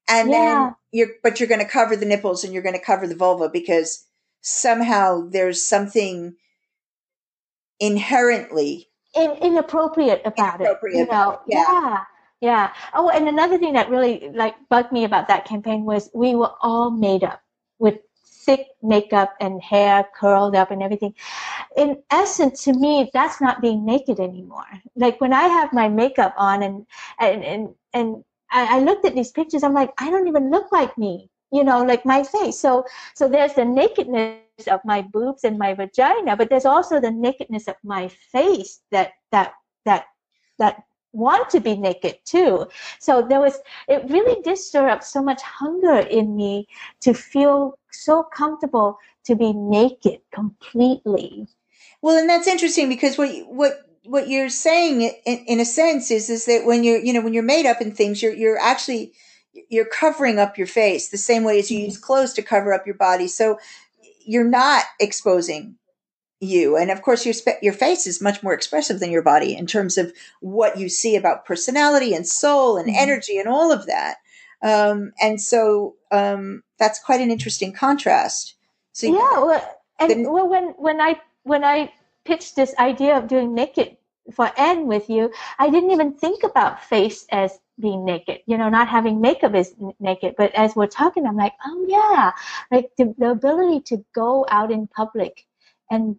and 0.10 0.30
yeah. 0.30 0.38
then 0.38 0.76
you're 0.92 1.10
but 1.22 1.40
you're 1.40 1.50
going 1.50 1.62
to 1.62 1.68
cover 1.68 1.96
the 1.96 2.06
nipples 2.06 2.44
and 2.44 2.54
you're 2.54 2.64
going 2.64 2.74
to 2.74 2.84
cover 2.84 3.06
the 3.06 3.16
vulva 3.16 3.50
because 3.50 4.07
somehow 4.42 5.28
there's 5.30 5.66
something 5.66 6.36
inherently 7.80 8.88
In, 9.16 9.32
inappropriate 9.42 10.22
about 10.26 10.62
inappropriate 10.62 10.96
it. 10.96 11.12
You 11.12 11.14
know, 11.14 11.42
yeah. 11.48 11.66
yeah. 11.70 12.04
Yeah. 12.40 12.74
Oh, 12.94 13.10
and 13.10 13.28
another 13.28 13.58
thing 13.58 13.74
that 13.74 13.90
really 13.90 14.30
like 14.34 14.56
bugged 14.70 14.92
me 14.92 15.06
about 15.06 15.28
that 15.28 15.46
campaign 15.46 15.86
was 15.86 16.10
we 16.14 16.36
were 16.36 16.52
all 16.62 16.92
made 16.92 17.24
up 17.24 17.42
with 17.80 17.96
thick 18.26 18.68
makeup 18.84 19.36
and 19.42 19.62
hair 19.62 20.06
curled 20.16 20.56
up 20.56 20.70
and 20.70 20.84
everything. 20.84 21.16
In 21.76 22.02
essence, 22.12 22.64
to 22.66 22.74
me, 22.74 23.10
that's 23.14 23.42
not 23.42 23.62
being 23.62 23.86
naked 23.86 24.20
anymore. 24.20 24.68
Like 24.96 25.20
when 25.20 25.34
I 25.34 25.44
have 25.44 25.74
my 25.74 25.90
makeup 25.90 26.34
on 26.38 26.62
and 26.62 26.86
and 27.20 27.44
and, 27.44 27.76
and 27.94 28.24
I, 28.52 28.78
I 28.78 28.80
looked 28.82 29.06
at 29.06 29.16
these 29.16 29.32
pictures, 29.32 29.64
I'm 29.64 29.74
like, 29.74 29.92
I 29.98 30.10
don't 30.12 30.28
even 30.28 30.52
look 30.52 30.72
like 30.72 30.96
me. 30.98 31.30
You 31.52 31.64
know, 31.64 31.84
like 31.84 32.06
my 32.06 32.24
face. 32.24 32.60
So 32.60 32.86
so 33.16 33.28
there's 33.30 33.54
the 33.54 33.66
nakedness 33.66 34.68
of 34.70 34.82
my 34.84 35.02
boobs 35.02 35.44
and 35.44 35.58
my 35.58 35.74
vagina, 35.74 36.36
but 36.36 36.50
there's 36.50 36.66
also 36.66 37.00
the 37.00 37.12
nakedness 37.12 37.68
of 37.68 37.76
my 37.84 38.10
face 38.10 38.82
that 38.92 39.14
that 39.32 39.54
that 39.86 40.06
that 40.60 40.84
want 41.14 41.50
to 41.50 41.60
be 41.60 41.76
naked 41.76 42.18
too. 42.26 42.68
So 43.00 43.26
there 43.28 43.40
was, 43.40 43.58
it 43.88 44.04
really 44.10 44.42
did 44.44 44.58
stir 44.58 44.88
up 44.88 45.04
so 45.04 45.22
much 45.22 45.42
hunger 45.42 46.00
in 46.00 46.36
me 46.36 46.68
to 47.02 47.14
feel 47.14 47.78
so 47.92 48.24
comfortable 48.24 48.98
to 49.26 49.36
be 49.36 49.54
naked 49.54 50.22
completely. 50.32 51.48
Well, 52.02 52.18
and 52.18 52.30
that's 52.30 52.48
interesting 52.48 52.88
because 52.88 53.18
what 53.18 53.30
what 53.48 53.82
what 54.04 54.30
you're 54.30 54.50
saying 54.50 55.02
in, 55.02 55.38
in 55.48 55.60
a 55.60 55.66
sense 55.66 56.12
is 56.12 56.30
is 56.30 56.46
that 56.46 56.66
when 56.66 56.84
you're 56.84 57.00
you 57.00 57.12
know 57.12 57.22
when 57.22 57.34
you're 57.34 57.44
made 57.44 57.66
up 57.66 57.82
in 57.82 57.92
things, 57.92 58.22
you're 58.22 58.34
you're 58.34 58.60
actually 58.60 59.14
you're 59.70 59.86
covering 59.86 60.40
up 60.40 60.58
your 60.58 60.68
face 60.68 61.10
the 61.10 61.18
same 61.18 61.44
way 61.44 61.60
as 61.60 61.72
you 61.72 61.80
use 61.80 61.98
clothes 61.98 62.34
to 62.34 62.42
cover 62.42 62.74
up 62.74 62.86
your 62.86 62.96
body. 62.96 63.28
So 63.28 63.60
you're 64.26 64.44
not 64.44 64.84
exposing 65.00 65.78
you 66.40 66.78
and 66.78 66.92
of 66.92 67.02
course 67.02 67.26
your 67.26 67.34
spe- 67.34 67.62
your 67.64 67.74
face 67.74 68.06
is 68.06 68.22
much 68.22 68.44
more 68.44 68.54
expressive 68.54 69.00
than 69.00 69.10
your 69.10 69.24
body 69.24 69.56
in 69.56 69.66
terms 69.66 69.98
of 69.98 70.14
what 70.40 70.78
you 70.78 70.88
see 70.88 71.16
about 71.16 71.46
personality 71.46 72.14
and 72.14 72.28
soul 72.28 72.78
and 72.78 72.88
mm-hmm. 72.88 73.00
energy 73.00 73.40
and 73.40 73.48
all 73.48 73.72
of 73.72 73.88
that 73.88 74.18
um, 74.62 75.12
and 75.22 75.42
so 75.42 75.96
um, 76.12 76.64
that's 76.78 77.00
quite 77.00 77.22
an 77.22 77.32
interesting 77.32 77.74
contrast 77.74 78.56
so 78.92 79.08
yeah 79.08 79.40
well, 79.40 79.80
and 80.00 80.26
the, 80.26 80.30
well 80.30 80.48
when 80.48 80.66
when 80.78 81.02
i 81.02 81.20
when 81.44 81.64
i 81.64 81.92
pitched 82.24 82.56
this 82.56 82.76
idea 82.78 83.18
of 83.18 83.28
doing 83.28 83.56
naked 83.56 83.98
for 84.32 84.52
N 84.58 84.86
with 84.86 85.10
you 85.10 85.32
i 85.58 85.70
didn't 85.72 85.92
even 85.92 86.14
think 86.14 86.44
about 86.44 86.84
face 86.84 87.26
as 87.32 87.58
being 87.80 88.06
naked. 88.06 88.40
You 88.46 88.58
know 88.58 88.70
not 88.70 88.88
having 88.88 89.22
makeup 89.22 89.56
is 89.56 89.76
naked 90.00 90.36
but 90.38 90.54
as 90.56 90.76
we're 90.76 90.88
talking 90.88 91.26
i'm 91.26 91.38
like 91.38 91.54
oh 91.66 91.86
yeah. 91.88 92.32
Like 92.72 92.92
the, 92.98 93.14
the 93.18 93.32
ability 93.32 93.82
to 93.96 94.04
go 94.14 94.46
out 94.50 94.72
in 94.72 94.88
public 94.88 95.46
and 95.92 96.16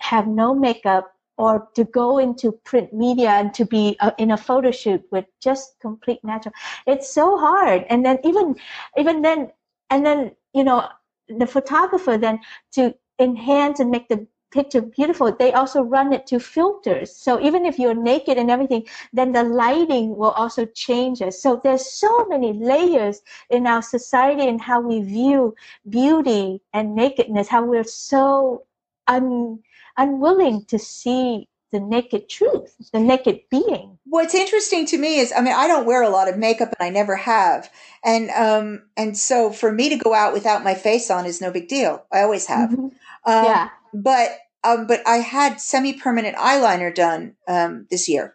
have 0.00 0.26
no 0.26 0.54
makeup 0.54 1.12
or 1.36 1.68
to 1.74 1.84
go 1.84 2.18
into 2.18 2.52
print 2.64 2.92
media 2.92 3.30
and 3.30 3.54
to 3.54 3.64
be 3.64 3.96
uh, 4.00 4.10
in 4.18 4.32
a 4.32 4.36
photo 4.36 4.70
shoot 4.70 5.02
with 5.10 5.24
just 5.40 5.78
complete 5.80 6.22
natural 6.24 6.54
it's 6.86 7.12
so 7.12 7.38
hard. 7.38 7.84
And 7.88 8.04
then 8.04 8.18
even 8.24 8.56
even 8.96 9.22
then 9.22 9.50
and 9.90 10.04
then 10.04 10.32
you 10.54 10.64
know 10.64 10.88
the 11.28 11.46
photographer 11.46 12.16
then 12.16 12.40
to 12.72 12.94
enhance 13.18 13.80
and 13.80 13.90
make 13.90 14.08
the 14.08 14.26
picture 14.50 14.80
beautiful 14.80 15.32
they 15.32 15.52
also 15.52 15.82
run 15.82 16.12
it 16.12 16.26
to 16.26 16.38
filters 16.38 17.14
so 17.14 17.40
even 17.40 17.66
if 17.66 17.78
you're 17.78 17.94
naked 17.94 18.38
and 18.38 18.50
everything 18.50 18.84
then 19.12 19.32
the 19.32 19.42
lighting 19.42 20.16
will 20.16 20.30
also 20.30 20.64
change 20.66 21.20
us 21.20 21.40
so 21.40 21.60
there's 21.62 21.90
so 21.90 22.26
many 22.26 22.52
layers 22.52 23.20
in 23.50 23.66
our 23.66 23.82
society 23.82 24.46
and 24.48 24.60
how 24.60 24.80
we 24.80 25.02
view 25.02 25.54
beauty 25.88 26.60
and 26.72 26.94
nakedness 26.94 27.48
how 27.48 27.64
we're 27.64 27.84
so 27.84 28.62
un 29.06 29.58
unwilling 29.96 30.64
to 30.66 30.78
see 30.78 31.48
the 31.70 31.80
naked 31.80 32.28
truth, 32.28 32.74
the 32.92 33.00
naked 33.00 33.40
being. 33.50 33.98
What's 34.04 34.34
interesting 34.34 34.86
to 34.86 34.98
me 34.98 35.18
is, 35.18 35.32
I 35.36 35.42
mean, 35.42 35.52
I 35.54 35.66
don't 35.66 35.86
wear 35.86 36.02
a 36.02 36.08
lot 36.08 36.28
of 36.28 36.38
makeup, 36.38 36.72
and 36.78 36.86
I 36.86 36.90
never 36.90 37.14
have, 37.16 37.70
and 38.02 38.30
um, 38.30 38.82
and 38.96 39.16
so 39.16 39.50
for 39.50 39.70
me 39.70 39.88
to 39.90 39.96
go 39.96 40.14
out 40.14 40.32
without 40.32 40.64
my 40.64 40.74
face 40.74 41.10
on 41.10 41.26
is 41.26 41.40
no 41.40 41.50
big 41.50 41.68
deal. 41.68 42.04
I 42.10 42.22
always 42.22 42.46
have. 42.46 42.70
Mm-hmm. 42.70 42.86
Um, 43.26 43.44
yeah. 43.44 43.68
But 43.92 44.30
um, 44.64 44.86
but 44.86 45.06
I 45.06 45.16
had 45.16 45.60
semi-permanent 45.60 46.36
eyeliner 46.36 46.94
done 46.94 47.36
um, 47.46 47.86
this 47.90 48.08
year, 48.08 48.34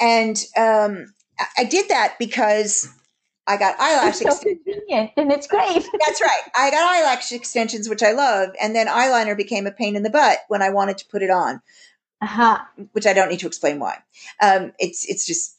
and 0.00 0.36
um, 0.56 1.14
I 1.56 1.64
did 1.64 1.88
that 1.88 2.16
because 2.18 2.88
I 3.46 3.56
got 3.56 3.78
eyelash 3.80 4.20
it's 4.20 4.38
so 4.38 4.42
convenient 4.42 5.10
and 5.16 5.32
it's 5.32 5.46
great. 5.46 5.86
That's 6.06 6.20
right. 6.20 6.42
I 6.56 6.70
got 6.70 6.82
eyelash 6.82 7.32
extensions, 7.32 7.88
which 7.88 8.02
I 8.02 8.12
love, 8.12 8.50
and 8.60 8.74
then 8.74 8.86
eyeliner 8.86 9.36
became 9.36 9.66
a 9.66 9.72
pain 9.72 9.96
in 9.96 10.02
the 10.02 10.10
butt 10.10 10.38
when 10.48 10.62
I 10.62 10.70
wanted 10.70 10.98
to 10.98 11.06
put 11.06 11.22
it 11.22 11.30
on. 11.30 11.60
Uh-huh. 12.20 12.58
Which 12.92 13.06
I 13.06 13.12
don't 13.12 13.28
need 13.28 13.40
to 13.40 13.48
explain 13.48 13.80
why. 13.80 13.98
Um, 14.40 14.72
it's 14.78 15.04
it's 15.08 15.26
just 15.26 15.56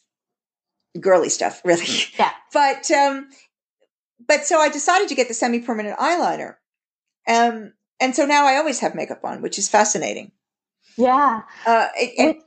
girly 0.99 1.29
stuff, 1.29 1.61
really. 1.65 1.85
Yeah. 2.17 2.31
But 2.53 2.89
um, 2.91 3.29
but 4.25 4.45
so 4.45 4.59
I 4.59 4.69
decided 4.69 5.09
to 5.09 5.15
get 5.15 5.27
the 5.27 5.33
semi-permanent 5.33 5.97
eyeliner, 5.97 6.55
um, 7.27 7.73
and 7.99 8.15
so 8.15 8.25
now 8.25 8.45
I 8.45 8.57
always 8.57 8.79
have 8.79 8.95
makeup 8.95 9.23
on, 9.23 9.41
which 9.41 9.57
is 9.57 9.69
fascinating. 9.69 10.31
Yeah. 10.97 11.41
Uh, 11.65 11.87
it, 11.95 12.37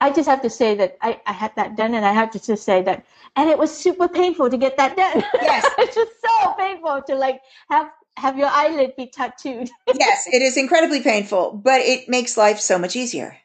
I 0.00 0.10
just 0.10 0.28
have 0.28 0.42
to 0.42 0.50
say 0.50 0.76
that 0.76 0.96
I, 1.00 1.20
I 1.26 1.32
had 1.32 1.54
that 1.56 1.76
done, 1.76 1.94
and 1.94 2.04
I 2.04 2.12
have 2.12 2.30
to 2.32 2.40
just 2.40 2.64
say 2.64 2.82
that, 2.82 3.04
and 3.34 3.50
it 3.50 3.58
was 3.58 3.76
super 3.76 4.06
painful 4.08 4.48
to 4.48 4.56
get 4.56 4.76
that 4.76 4.96
done. 4.96 5.24
Yes, 5.42 5.66
it's 5.78 5.94
just 5.94 6.12
so 6.22 6.52
painful 6.52 7.02
to 7.08 7.14
like 7.16 7.40
have 7.68 7.90
have 8.16 8.38
your 8.38 8.48
eyelid 8.48 8.94
be 8.96 9.06
tattooed. 9.06 9.70
yes, 9.94 10.28
it 10.28 10.42
is 10.42 10.56
incredibly 10.56 11.02
painful, 11.02 11.52
but 11.52 11.80
it 11.80 12.08
makes 12.08 12.36
life 12.36 12.60
so 12.60 12.78
much 12.78 12.94
easier. 12.94 13.36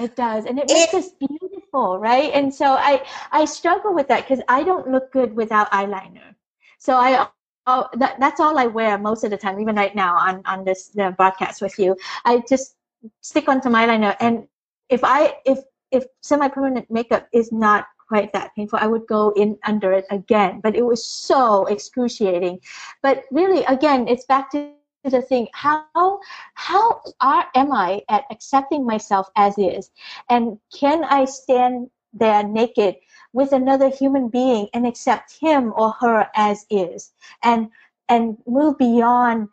It 0.00 0.16
does, 0.16 0.46
and 0.46 0.58
it 0.58 0.66
makes 0.66 0.94
us 0.94 1.10
beautiful, 1.10 1.98
right? 1.98 2.32
And 2.32 2.52
so 2.52 2.66
I 2.66 3.06
I 3.30 3.44
struggle 3.44 3.94
with 3.94 4.08
that 4.08 4.26
because 4.26 4.42
I 4.48 4.64
don't 4.64 4.90
look 4.90 5.12
good 5.12 5.34
without 5.36 5.70
eyeliner. 5.70 6.34
So 6.78 6.94
I 6.94 7.28
Oh, 7.72 7.86
that, 7.98 8.18
that's 8.18 8.40
all 8.40 8.58
I 8.58 8.66
wear 8.66 8.98
most 8.98 9.22
of 9.22 9.30
the 9.30 9.36
time, 9.36 9.60
even 9.60 9.76
right 9.76 9.94
now 9.94 10.16
on, 10.16 10.42
on 10.44 10.64
this 10.64 10.88
the 10.88 11.14
broadcast 11.16 11.62
with 11.62 11.78
you. 11.78 11.96
I 12.24 12.42
just 12.48 12.74
stick 13.20 13.48
onto 13.48 13.70
my 13.70 13.86
liner. 13.86 14.16
And 14.18 14.48
if 14.88 15.04
I, 15.04 15.36
if, 15.44 15.60
if 15.92 16.04
semi-permanent 16.20 16.90
makeup 16.90 17.28
is 17.32 17.52
not 17.52 17.86
quite 18.08 18.32
that 18.32 18.50
painful, 18.56 18.80
I 18.82 18.88
would 18.88 19.06
go 19.06 19.32
in 19.36 19.56
under 19.62 19.92
it 19.92 20.04
again. 20.10 20.58
But 20.60 20.74
it 20.74 20.82
was 20.82 21.04
so 21.06 21.66
excruciating. 21.66 22.58
But 23.04 23.22
really, 23.30 23.62
again, 23.66 24.08
it's 24.08 24.24
back 24.24 24.50
to 24.50 24.72
the 25.04 25.22
thing 25.22 25.48
how 25.54 26.20
how 26.52 27.00
are 27.22 27.46
am 27.54 27.72
i 27.72 28.02
at 28.10 28.24
accepting 28.30 28.84
myself 28.84 29.30
as 29.34 29.56
is 29.56 29.90
and 30.28 30.58
can 30.78 31.04
i 31.04 31.24
stand 31.24 31.88
there 32.12 32.42
naked 32.42 32.96
with 33.32 33.52
another 33.52 33.88
human 33.88 34.28
being 34.28 34.68
and 34.74 34.86
accept 34.86 35.36
him 35.38 35.72
or 35.76 35.92
her 35.92 36.28
as 36.34 36.66
is 36.70 37.12
and 37.42 37.68
and 38.08 38.36
move 38.46 38.76
beyond 38.76 39.48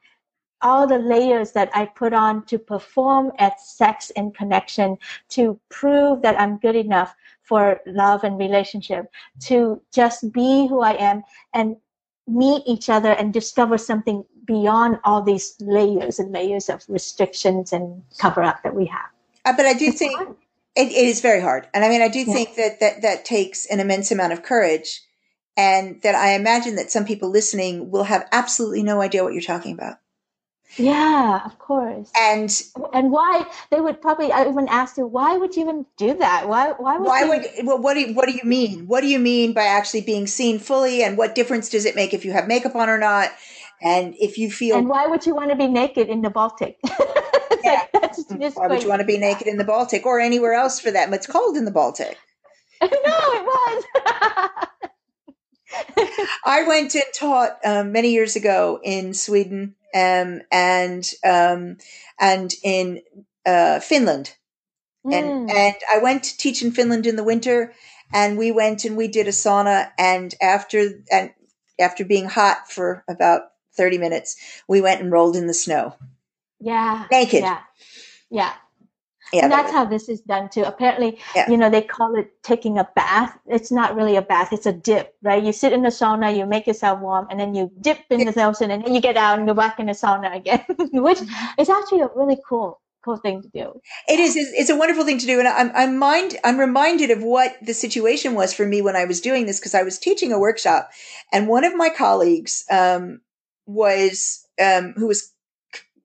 all 0.61 0.87
the 0.87 0.97
layers 0.97 1.51
that 1.51 1.69
I 1.73 1.85
put 1.85 2.13
on 2.13 2.43
to 2.45 2.57
perform 2.57 3.31
at 3.37 3.61
sex 3.61 4.11
and 4.15 4.33
connection 4.35 4.97
to 5.29 5.59
prove 5.69 6.21
that 6.23 6.39
I'm 6.39 6.57
good 6.57 6.75
enough 6.75 7.15
for 7.43 7.79
love 7.85 8.23
and 8.23 8.39
relationship 8.39 9.05
to 9.41 9.81
just 9.93 10.31
be 10.31 10.67
who 10.67 10.81
I 10.81 10.93
am 10.93 11.23
and 11.53 11.75
meet 12.27 12.63
each 12.65 12.89
other 12.89 13.11
and 13.11 13.31
discover 13.31 13.77
something 13.77 14.25
beyond 14.45 14.97
all 15.03 15.21
these 15.21 15.55
layers 15.59 16.19
and 16.19 16.31
layers 16.31 16.69
of 16.69 16.83
restrictions 16.87 17.71
and 17.71 18.01
cover 18.17 18.43
up 18.43 18.63
that 18.63 18.73
we 18.73 18.85
have. 18.85 19.09
Uh, 19.45 19.53
but 19.55 19.65
I 19.65 19.73
do 19.73 19.91
think 19.91 20.37
it, 20.77 20.91
it 20.91 21.07
is 21.07 21.21
very 21.21 21.41
hard. 21.41 21.67
And 21.73 21.83
I 21.83 21.89
mean, 21.89 22.01
I 22.01 22.07
do 22.07 22.19
yeah. 22.19 22.33
think 22.33 22.55
that, 22.55 22.79
that 22.79 23.01
that 23.01 23.25
takes 23.25 23.65
an 23.65 23.79
immense 23.79 24.11
amount 24.11 24.33
of 24.33 24.43
courage 24.43 25.01
and 25.57 25.99
that 26.03 26.13
I 26.13 26.33
imagine 26.33 26.75
that 26.75 26.91
some 26.91 27.03
people 27.03 27.29
listening 27.31 27.89
will 27.89 28.03
have 28.03 28.27
absolutely 28.31 28.83
no 28.83 29.01
idea 29.01 29.23
what 29.23 29.33
you're 29.33 29.41
talking 29.41 29.73
about. 29.73 29.97
Yeah, 30.75 31.41
of 31.45 31.57
course. 31.57 32.11
And 32.15 32.61
and 32.93 33.11
why 33.11 33.45
they 33.71 33.81
would 33.81 34.01
probably 34.01 34.31
I 34.31 34.47
even 34.47 34.67
ask 34.67 34.97
you 34.97 35.07
why 35.07 35.35
would 35.37 35.55
you 35.55 35.63
even 35.63 35.85
do 35.97 36.13
that? 36.15 36.47
Why 36.47 36.73
why 36.77 36.97
would 36.97 37.07
why 37.07 37.23
you... 37.23 37.29
would 37.29 37.45
well 37.63 37.79
what 37.79 37.95
do 37.95 38.01
you, 38.01 38.13
what 38.13 38.27
do 38.27 38.33
you 38.33 38.43
mean? 38.43 38.85
What 38.85 39.01
do 39.01 39.07
you 39.07 39.17
mean 39.17 39.53
by 39.53 39.63
actually 39.63 40.01
being 40.01 40.27
seen 40.27 40.59
fully? 40.59 41.01
And 41.01 41.17
what 41.17 41.33
difference 41.33 41.69
does 41.69 41.85
it 41.85 41.95
make 41.95 42.13
if 42.13 42.23
you 42.23 42.33
have 42.33 42.47
makeup 42.47 42.75
on 42.75 42.89
or 42.89 42.99
not? 42.99 43.31
And 43.81 44.13
if 44.19 44.37
you 44.37 44.51
feel 44.51 44.77
and 44.77 44.89
why 44.89 45.07
would 45.07 45.25
you 45.25 45.33
want 45.33 45.49
to 45.49 45.55
be 45.55 45.67
naked 45.67 46.09
in 46.09 46.21
the 46.21 46.29
Baltic? 46.29 46.77
yeah. 47.63 47.85
Like, 48.29 48.57
why 48.57 48.67
would 48.67 48.83
you 48.83 48.89
want 48.89 49.01
to 49.01 49.05
be 49.05 49.17
naked 49.17 49.47
in 49.47 49.57
the 49.57 49.63
Baltic 49.63 50.05
or 50.05 50.19
anywhere 50.19 50.53
else 50.53 50.79
for 50.79 50.91
that? 50.91 51.11
It's 51.13 51.27
cold 51.27 51.57
in 51.57 51.65
the 51.65 51.71
Baltic. 51.71 52.17
no, 52.81 52.87
it 52.89 53.45
was. 53.45 53.83
I 56.45 56.63
went 56.63 56.95
and 56.95 57.03
taught 57.13 57.59
um, 57.65 57.91
many 57.91 58.11
years 58.11 58.35
ago 58.35 58.79
in 58.83 59.13
Sweden 59.13 59.75
um, 59.93 60.41
and 60.51 61.09
um, 61.25 61.77
and 62.19 62.53
in 62.63 63.01
uh, 63.45 63.79
Finland, 63.79 64.35
mm. 65.05 65.13
and 65.13 65.51
and 65.51 65.75
I 65.93 65.99
went 65.99 66.23
to 66.23 66.37
teach 66.37 66.61
in 66.61 66.71
Finland 66.71 67.05
in 67.05 67.15
the 67.15 67.23
winter, 67.23 67.73
and 68.13 68.37
we 68.37 68.51
went 68.51 68.85
and 68.85 68.97
we 68.97 69.07
did 69.07 69.27
a 69.27 69.31
sauna, 69.31 69.91
and 69.97 70.33
after 70.41 71.01
and 71.11 71.31
after 71.79 72.05
being 72.05 72.27
hot 72.27 72.71
for 72.71 73.03
about 73.07 73.41
thirty 73.75 73.97
minutes, 73.97 74.35
we 74.67 74.81
went 74.81 75.01
and 75.01 75.11
rolled 75.11 75.35
in 75.35 75.47
the 75.47 75.53
snow. 75.53 75.95
Yeah, 76.59 77.05
naked. 77.11 77.41
Yeah, 77.41 77.59
yeah. 78.29 78.53
Yeah, 79.33 79.43
and 79.43 79.51
that's 79.51 79.71
how 79.71 79.83
this 79.83 80.07
is 80.07 80.21
done 80.21 80.47
too. 80.49 80.63
Apparently, 80.63 81.19
yeah. 81.35 81.49
you 81.49 81.57
know, 81.57 81.69
they 81.69 81.81
call 81.81 82.15
it 82.15 82.31
taking 82.43 82.77
a 82.77 82.87
bath. 82.95 83.37
It's 83.45 83.71
not 83.71 83.93
really 83.93 84.15
a 84.15 84.21
bath; 84.21 84.53
it's 84.53 84.65
a 84.65 84.71
dip, 84.71 85.15
right? 85.21 85.43
You 85.43 85.51
sit 85.51 85.73
in 85.73 85.81
the 85.81 85.89
sauna, 85.89 86.35
you 86.37 86.45
make 86.45 86.65
yourself 86.65 87.01
warm, 87.01 87.27
and 87.29 87.37
then 87.37 87.53
you 87.53 87.69
dip 87.81 87.99
in 88.09 88.25
the 88.25 88.43
ocean, 88.43 88.71
and 88.71 88.85
then 88.85 88.95
you 88.95 89.01
get 89.01 89.17
out 89.17 89.37
and 89.37 89.47
go 89.47 89.53
back 89.53 89.79
in 89.79 89.87
the 89.87 89.91
sauna 89.91 90.33
again, 90.33 90.63
which 90.93 91.17
mm-hmm. 91.17 91.61
is 91.61 91.69
actually 91.69 92.01
a 92.01 92.09
really 92.15 92.37
cool, 92.47 92.79
cool 93.03 93.17
thing 93.17 93.41
to 93.41 93.49
do. 93.49 93.81
It 94.07 94.19
is. 94.19 94.37
It's 94.37 94.69
a 94.69 94.77
wonderful 94.77 95.03
thing 95.03 95.17
to 95.19 95.25
do, 95.25 95.39
and 95.39 95.47
I'm 95.47 95.71
I'm 95.75 95.97
mind 95.97 96.37
I'm 96.45 96.57
reminded 96.57 97.11
of 97.11 97.21
what 97.21 97.57
the 97.61 97.73
situation 97.73 98.33
was 98.33 98.53
for 98.53 98.65
me 98.65 98.81
when 98.81 98.95
I 98.95 99.03
was 99.03 99.19
doing 99.19 99.45
this 99.45 99.59
because 99.59 99.75
I 99.75 99.83
was 99.83 99.99
teaching 99.99 100.31
a 100.31 100.39
workshop, 100.39 100.89
and 101.33 101.49
one 101.49 101.65
of 101.65 101.75
my 101.75 101.89
colleagues 101.89 102.63
um, 102.71 103.19
was 103.65 104.47
um, 104.61 104.93
who 104.95 105.07
was 105.07 105.33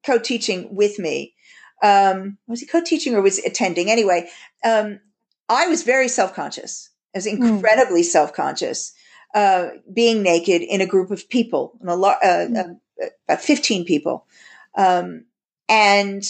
co-teaching 0.04 0.74
with 0.74 0.98
me 0.98 1.34
um, 1.82 2.38
was 2.46 2.60
he 2.60 2.66
co-teaching 2.66 3.14
or 3.14 3.20
was 3.20 3.38
attending? 3.40 3.90
Anyway, 3.90 4.28
um, 4.64 5.00
I 5.48 5.66
was 5.66 5.82
very 5.82 6.08
self-conscious. 6.08 6.88
I 7.14 7.18
was 7.18 7.28
hmm. 7.28 7.42
incredibly 7.42 8.02
mm. 8.02 8.06
self-conscious, 8.06 8.94
uh, 9.34 9.68
being 9.92 10.22
naked 10.22 10.62
in 10.62 10.80
a 10.80 10.86
group 10.86 11.10
of 11.10 11.28
people, 11.28 11.78
a 11.86 11.96
lot, 11.96 12.18
uh, 12.22 12.46
mm. 12.46 12.78
uh, 13.02 13.06
about 13.28 13.42
15 13.42 13.84
people. 13.84 14.26
Um, 14.74 15.26
and 15.68 16.24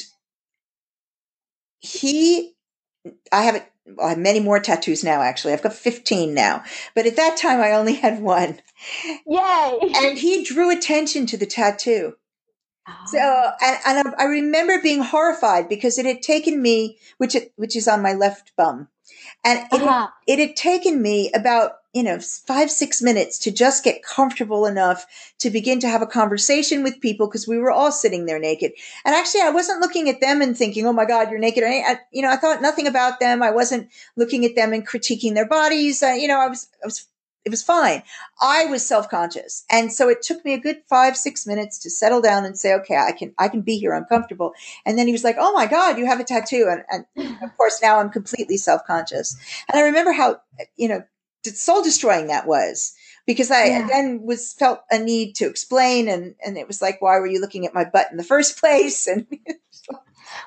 he, 1.80 2.54
I 3.30 3.42
have, 3.42 3.66
I 4.02 4.10
have 4.10 4.18
many 4.18 4.40
more 4.40 4.58
tattoos 4.58 5.04
now, 5.04 5.22
actually. 5.22 5.52
I've 5.52 5.62
got 5.62 5.74
15 5.74 6.34
now. 6.34 6.64
But 6.94 7.06
at 7.06 7.16
that 7.16 7.36
time, 7.36 7.60
I 7.60 7.72
only 7.72 7.94
had 7.94 8.20
one. 8.20 8.60
Yay. 9.26 9.78
And 9.96 10.18
he 10.18 10.44
drew 10.44 10.70
attention 10.70 11.26
to 11.26 11.36
the 11.36 11.46
tattoo. 11.46 12.14
So, 13.06 13.18
oh. 13.20 13.50
and, 13.60 13.78
and 13.86 14.14
I 14.18 14.24
remember 14.24 14.80
being 14.82 15.02
horrified 15.02 15.68
because 15.68 15.98
it 15.98 16.06
had 16.06 16.22
taken 16.22 16.60
me, 16.60 16.98
which 17.18 17.34
it, 17.34 17.52
which 17.56 17.76
is 17.76 17.86
on 17.86 18.02
my 18.02 18.12
left 18.12 18.52
bum, 18.56 18.88
and 19.44 19.60
it, 19.60 19.66
uh-huh. 19.72 19.86
had, 19.86 20.08
it 20.26 20.38
had 20.40 20.56
taken 20.56 21.00
me 21.00 21.30
about 21.32 21.78
you 21.92 22.02
know 22.02 22.18
five 22.18 22.70
six 22.70 23.00
minutes 23.00 23.38
to 23.38 23.52
just 23.52 23.84
get 23.84 24.02
comfortable 24.02 24.66
enough 24.66 25.06
to 25.38 25.50
begin 25.50 25.78
to 25.80 25.88
have 25.88 26.02
a 26.02 26.06
conversation 26.06 26.82
with 26.82 27.00
people 27.00 27.28
because 27.28 27.46
we 27.46 27.58
were 27.58 27.70
all 27.70 27.92
sitting 27.92 28.26
there 28.26 28.40
naked. 28.40 28.72
And 29.04 29.14
actually, 29.14 29.42
I 29.42 29.50
wasn't 29.50 29.80
looking 29.80 30.08
at 30.08 30.20
them 30.20 30.42
and 30.42 30.56
thinking, 30.56 30.84
"Oh 30.84 30.92
my 30.92 31.04
God, 31.04 31.30
you're 31.30 31.38
naked." 31.38 31.62
I, 31.64 32.00
you 32.10 32.22
know, 32.22 32.30
I 32.30 32.36
thought 32.36 32.62
nothing 32.62 32.88
about 32.88 33.20
them. 33.20 33.44
I 33.44 33.52
wasn't 33.52 33.90
looking 34.16 34.44
at 34.44 34.56
them 34.56 34.72
and 34.72 34.86
critiquing 34.86 35.34
their 35.34 35.48
bodies. 35.48 36.02
Uh, 36.02 36.16
you 36.18 36.26
know, 36.26 36.40
I 36.40 36.48
was 36.48 36.68
I 36.82 36.86
was 36.86 37.06
it 37.44 37.50
was 37.50 37.62
fine. 37.62 38.02
I 38.40 38.66
was 38.66 38.86
self-conscious. 38.86 39.64
And 39.70 39.92
so 39.92 40.08
it 40.08 40.22
took 40.22 40.44
me 40.44 40.54
a 40.54 40.60
good 40.60 40.82
five, 40.88 41.16
six 41.16 41.46
minutes 41.46 41.78
to 41.80 41.90
settle 41.90 42.20
down 42.20 42.44
and 42.44 42.58
say, 42.58 42.72
okay, 42.74 42.96
I 42.96 43.12
can, 43.12 43.34
I 43.38 43.48
can 43.48 43.62
be 43.62 43.78
here. 43.78 43.94
I'm 43.94 44.04
comfortable. 44.04 44.52
And 44.86 44.96
then 44.96 45.06
he 45.06 45.12
was 45.12 45.24
like, 45.24 45.36
Oh 45.38 45.52
my 45.52 45.66
God, 45.66 45.98
you 45.98 46.06
have 46.06 46.20
a 46.20 46.24
tattoo. 46.24 46.68
And, 46.70 47.04
and 47.16 47.42
of 47.42 47.56
course 47.56 47.80
now 47.82 47.98
I'm 47.98 48.10
completely 48.10 48.56
self-conscious. 48.56 49.36
And 49.68 49.78
I 49.78 49.82
remember 49.86 50.12
how, 50.12 50.40
you 50.76 50.88
know, 50.88 51.02
soul 51.44 51.82
destroying 51.82 52.28
that 52.28 52.46
was 52.46 52.94
because 53.26 53.50
I 53.50 53.64
yeah. 53.64 53.86
then 53.88 54.22
was 54.22 54.52
felt 54.52 54.80
a 54.90 54.98
need 54.98 55.34
to 55.36 55.46
explain. 55.48 56.08
And, 56.08 56.36
and 56.44 56.56
it 56.56 56.68
was 56.68 56.80
like, 56.80 57.02
why 57.02 57.18
were 57.18 57.26
you 57.26 57.40
looking 57.40 57.66
at 57.66 57.74
my 57.74 57.84
butt 57.84 58.08
in 58.12 58.16
the 58.16 58.24
first 58.24 58.56
place? 58.60 59.08
And 59.08 59.26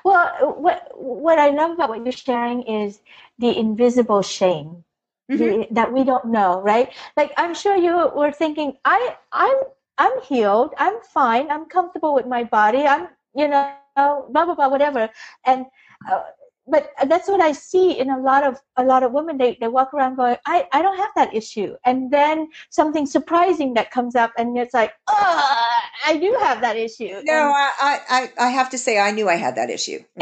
well, 0.02 0.54
what, 0.56 0.90
what 0.94 1.38
I 1.38 1.50
love 1.50 1.72
about 1.72 1.90
what 1.90 2.02
you're 2.04 2.12
sharing 2.12 2.62
is 2.62 3.00
the 3.38 3.54
invisible 3.56 4.22
shame 4.22 4.84
mm-hmm. 5.30 5.74
that 5.74 5.92
we 5.92 6.04
don't 6.04 6.26
know, 6.26 6.60
right? 6.60 6.92
Like 7.16 7.32
I'm 7.36 7.54
sure 7.54 7.76
you 7.76 8.10
were 8.14 8.32
thinking, 8.32 8.76
I 8.84 9.16
I'm 9.32 9.56
I'm 9.98 10.22
healed, 10.22 10.74
I'm 10.78 11.00
fine, 11.02 11.50
I'm 11.50 11.66
comfortable 11.66 12.14
with 12.14 12.26
my 12.26 12.44
body, 12.44 12.86
I'm 12.86 13.08
you 13.34 13.48
know 13.48 13.72
blah 13.96 14.44
blah 14.44 14.54
blah 14.54 14.68
whatever, 14.68 15.08
and 15.44 15.66
uh, 16.10 16.22
but 16.68 16.90
that's 17.06 17.28
what 17.28 17.40
I 17.40 17.52
see 17.52 17.98
in 17.98 18.10
a 18.10 18.18
lot 18.18 18.44
of 18.44 18.60
a 18.76 18.84
lot 18.84 19.02
of 19.02 19.12
women. 19.12 19.38
They 19.38 19.56
they 19.60 19.68
walk 19.68 19.94
around 19.94 20.16
going, 20.16 20.36
I 20.46 20.66
I 20.72 20.82
don't 20.82 20.96
have 20.96 21.10
that 21.16 21.34
issue, 21.34 21.76
and 21.84 22.10
then 22.10 22.48
something 22.70 23.06
surprising 23.06 23.74
that 23.74 23.90
comes 23.90 24.16
up, 24.16 24.32
and 24.36 24.58
it's 24.58 24.74
like, 24.74 24.92
oh, 25.08 25.78
I 26.06 26.16
do 26.16 26.36
have 26.40 26.60
that 26.62 26.76
issue. 26.76 27.20
No, 27.24 27.32
and, 27.32 27.54
I, 27.54 28.00
I 28.08 28.32
I 28.38 28.48
have 28.50 28.70
to 28.70 28.78
say 28.78 28.98
I 28.98 29.12
knew 29.12 29.28
I 29.28 29.36
had 29.36 29.54
that 29.56 29.70
issue. 29.70 30.02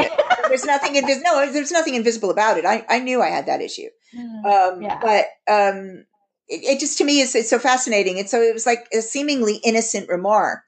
there's 0.47 0.65
nothing 0.65 0.93
there's 0.93 1.21
no 1.21 1.51
there's 1.51 1.71
nothing 1.71 1.95
invisible 1.95 2.29
about 2.29 2.57
it. 2.57 2.65
I 2.65 2.85
I 2.89 2.99
knew 2.99 3.21
I 3.21 3.29
had 3.29 3.45
that 3.47 3.61
issue, 3.61 3.89
mm, 4.15 4.45
um, 4.45 4.81
yeah. 4.81 4.99
but 5.01 5.25
um, 5.51 6.05
it, 6.47 6.63
it, 6.63 6.79
just 6.79 6.97
to 6.99 7.03
me 7.03 7.21
is 7.21 7.35
it's 7.35 7.49
so 7.49 7.59
fascinating. 7.59 8.19
And 8.19 8.29
so 8.29 8.41
it 8.41 8.53
was 8.53 8.65
like 8.65 8.87
a 8.93 9.01
seemingly 9.01 9.59
innocent 9.63 10.09
remark. 10.09 10.63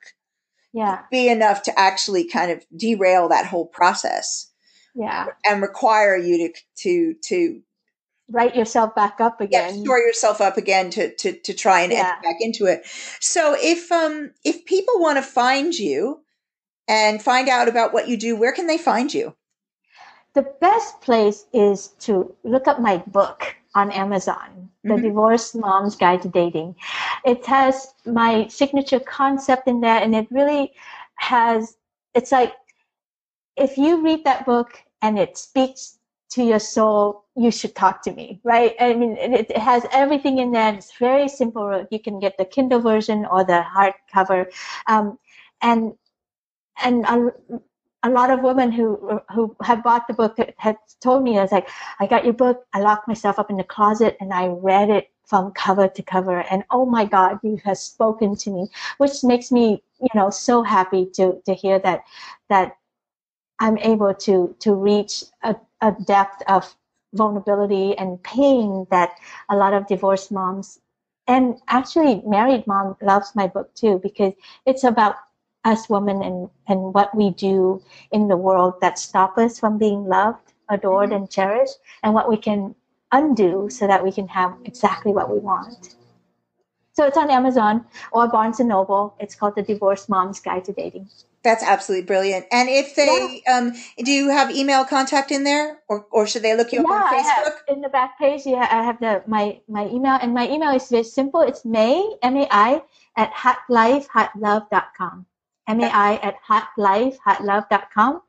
Yeah, 0.73 1.01
be 1.09 1.29
enough 1.29 1.63
to 1.63 1.79
actually 1.79 2.27
kind 2.27 2.51
of 2.51 2.63
derail 2.75 3.30
that 3.30 3.47
whole 3.47 3.65
process 3.65 4.51
yeah 4.97 5.28
and 5.45 5.61
require 5.61 6.17
you 6.17 6.38
to 6.38 6.53
to 6.75 7.13
to 7.21 7.61
right 8.30 8.55
yourself 8.55 8.93
back 8.95 9.21
up 9.21 9.39
again 9.39 9.75
yeah, 9.75 9.84
store 9.84 9.99
yourself 9.99 10.41
up 10.41 10.57
again 10.57 10.89
to 10.89 11.15
to 11.15 11.34
to 11.34 11.53
try 11.53 11.82
and 11.82 11.93
yeah. 11.93 11.99
enter 11.99 12.21
back 12.23 12.36
into 12.41 12.65
it 12.65 12.82
so 13.19 13.55
if 13.57 13.91
um 13.91 14.32
if 14.43 14.65
people 14.65 14.99
want 14.99 15.17
to 15.17 15.21
find 15.21 15.73
you 15.75 16.19
and 16.88 17.21
find 17.21 17.47
out 17.47 17.67
about 17.67 17.93
what 17.93 18.07
you 18.07 18.17
do 18.17 18.36
where 18.36 18.51
can 18.51 18.67
they 18.67 18.78
find 18.78 19.13
you 19.13 19.34
the 20.38 20.53
best 20.61 21.01
place 21.01 21.47
is 21.51 21.95
to 22.05 22.35
look 22.43 22.67
up 22.67 22.79
my 22.79 22.97
book 23.07 23.55
on 23.73 23.91
Amazon, 23.91 24.69
The 24.83 24.93
mm-hmm. 24.93 25.07
Divorced 25.07 25.55
Mom's 25.55 25.95
Guide 25.95 26.21
to 26.21 26.29
Dating. 26.29 26.75
It 27.25 27.43
has 27.47 27.95
my 28.05 28.45
signature 28.47 28.99
concept 28.99 29.67
in 29.67 29.81
there, 29.81 29.99
and 29.99 30.15
it 30.15 30.27
really 30.29 30.73
has, 31.15 31.77
it's 32.13 32.31
like 32.31 32.53
if 33.55 33.79
you 33.79 34.03
read 34.03 34.23
that 34.25 34.45
book 34.45 34.77
and 35.01 35.17
it 35.17 35.39
speaks 35.39 35.97
to 36.33 36.43
your 36.43 36.59
soul, 36.59 37.25
you 37.35 37.49
should 37.49 37.73
talk 37.73 38.03
to 38.03 38.11
me, 38.11 38.39
right? 38.43 38.75
I 38.79 38.93
mean, 38.93 39.17
it, 39.17 39.49
it, 39.49 39.57
has 39.57 39.88
everything 39.91 40.38
in 40.38 40.51
there. 40.51 40.71
It's 40.71 40.95
very 40.99 41.29
simple. 41.29 41.88
You 41.89 41.99
can 41.99 42.19
get 42.19 42.38
the 42.38 42.45
Kindle 42.45 42.81
version 42.81 43.25
or 43.25 43.43
the 43.43 43.63
hardcover. 43.65 44.53
Um, 44.85 45.17
and, 45.63 45.93
and 46.83 47.31
a, 48.04 48.10
lot 48.10 48.30
of 48.30 48.41
women 48.41 48.72
who, 48.72 49.22
who 49.34 49.56
have 49.62 49.84
bought 49.84 50.08
the 50.08 50.14
book 50.14 50.38
had 50.58 50.78
told 51.02 51.24
me, 51.24 51.38
I 51.38 51.41
was 51.41 51.52
like, 51.52 51.70
I 52.00 52.08
got 52.08 52.24
your 52.24 52.34
book. 52.34 52.66
I 52.74 52.80
locked 52.80 53.08
myself 53.08 53.39
up 53.39 53.50
in 53.50 53.58
the 53.58 53.64
closet 53.64 54.18
and 54.20 54.34
I 54.34 54.48
read 54.48 54.89
it 54.89 55.10
from 55.26 55.52
cover 55.52 55.88
to 55.88 56.04
cover. 56.04 56.41
And 56.50 56.64
oh 56.72 56.86
my 56.86 57.06
God, 57.06 57.39
you 57.43 57.60
have 57.66 57.78
spoken 57.78 58.36
to 58.38 58.50
me, 58.50 58.68
which 58.98 59.24
makes 59.24 59.52
me, 59.52 59.84
you 60.00 60.08
know, 60.16 60.30
so 60.30 60.64
happy 60.64 61.06
to, 61.16 61.41
to 61.45 61.54
hear 61.54 61.80
that, 61.80 62.04
that 62.50 62.78
I'm 63.60 63.78
able 63.80 64.14
to, 64.14 64.56
to 64.60 64.74
reach 64.74 65.26
a, 65.43 65.56
a 65.82 65.93
depth 66.06 66.43
of 66.48 66.76
vulnerability 67.14 67.98
and 67.98 68.22
pain 68.24 68.86
that 68.91 69.12
a 69.50 69.56
lot 69.56 69.74
of 69.74 69.88
divorced 69.88 70.32
moms 70.32 70.80
and 71.28 71.60
actually 71.68 72.22
married 72.26 72.66
mom 72.68 72.95
loves 73.02 73.36
my 73.36 73.48
book 73.48 73.74
too 73.76 74.00
because 74.02 74.34
it's 74.66 74.84
about 74.84 75.16
us 75.68 75.89
women 75.89 76.24
and, 76.24 76.49
and 76.68 76.93
what 76.93 77.13
we 77.15 77.32
do 77.32 77.82
in 78.11 78.28
the 78.28 78.38
world 78.38 78.76
that 78.82 78.97
stop 78.97 79.38
us 79.38 79.59
from 79.59 79.78
being 79.78 80.05
loved, 80.07 80.53
adored, 80.70 81.09
mm-hmm. 81.09 81.18
and 81.18 81.30
cherished, 81.30 81.78
and 82.03 82.13
what 82.13 82.30
we 82.30 82.38
can 82.38 82.74
undo 83.11 83.70
so 83.70 83.86
that 83.86 84.03
we 84.03 84.11
can 84.11 84.28
have 84.28 84.53
exactly 84.65 85.11
what 85.11 85.30
we 85.30 85.39
want. 85.39 85.95
So 86.93 87.05
it's 87.05 87.18
on 87.18 87.30
Amazon 87.30 87.86
or 88.11 88.28
Barnes 88.28 88.59
and 88.59 88.70
Noble. 88.70 89.13
It's 89.20 89.36
called 89.36 89.55
The 89.55 89.61
Divorced 89.61 90.09
Mom's 90.09 90.39
Guide 90.39 90.65
to 90.65 90.74
Dating. 90.74 91.07
That's 91.43 91.63
absolutely 91.63 92.05
brilliant. 92.05 92.45
And 92.51 92.68
if 92.68 92.95
they, 92.95 93.41
yeah. 93.45 93.57
um, 93.57 93.74
do 94.03 94.11
you 94.11 94.30
have 94.30 94.49
email 94.49 94.84
contact 94.84 95.32
in 95.32 95.43
there, 95.43 95.80
or, 95.88 96.07
or 96.11 96.26
should 96.26 96.41
they 96.41 96.57
look 96.57 96.74
you 96.74 96.80
up 96.82 96.89
on 96.89 97.13
Facebook? 97.13 97.53
in 97.70 97.82
the 97.82 97.89
back 97.89 98.18
page, 98.18 98.41
yeah, 98.45 98.68
I 98.72 98.84
have 98.84 98.99
the 98.99 99.24
my 99.28 99.61
my 99.70 99.88
email, 99.88 100.18
and 100.22 100.34
my 100.34 100.49
email 100.49 100.72
is 100.72 100.89
very 100.89 101.03
simple. 101.03 101.41
It's 101.41 101.63
Mai 101.63 102.03
M 102.24 102.36
A 102.36 102.47
I 102.49 102.82
at 103.15 103.32
hotlifehotlove.com. 103.32 105.26
M 105.68 105.82
A 105.82 105.88
I 105.88 106.15
at 106.15 106.36
hotlifehotlove.com, 106.47 108.22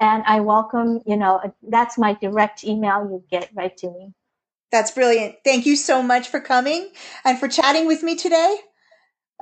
and 0.00 0.22
I 0.26 0.40
welcome. 0.40 1.00
You 1.06 1.16
know, 1.16 1.52
that's 1.62 1.98
my 1.98 2.14
direct 2.14 2.64
email. 2.64 3.04
You 3.04 3.22
get 3.30 3.50
right 3.54 3.76
to 3.78 3.90
me. 3.90 4.14
That's 4.72 4.90
brilliant. 4.90 5.36
Thank 5.44 5.66
you 5.66 5.76
so 5.76 6.02
much 6.02 6.28
for 6.28 6.40
coming 6.40 6.90
and 7.24 7.38
for 7.38 7.48
chatting 7.48 7.86
with 7.86 8.02
me 8.02 8.16
today. 8.16 8.58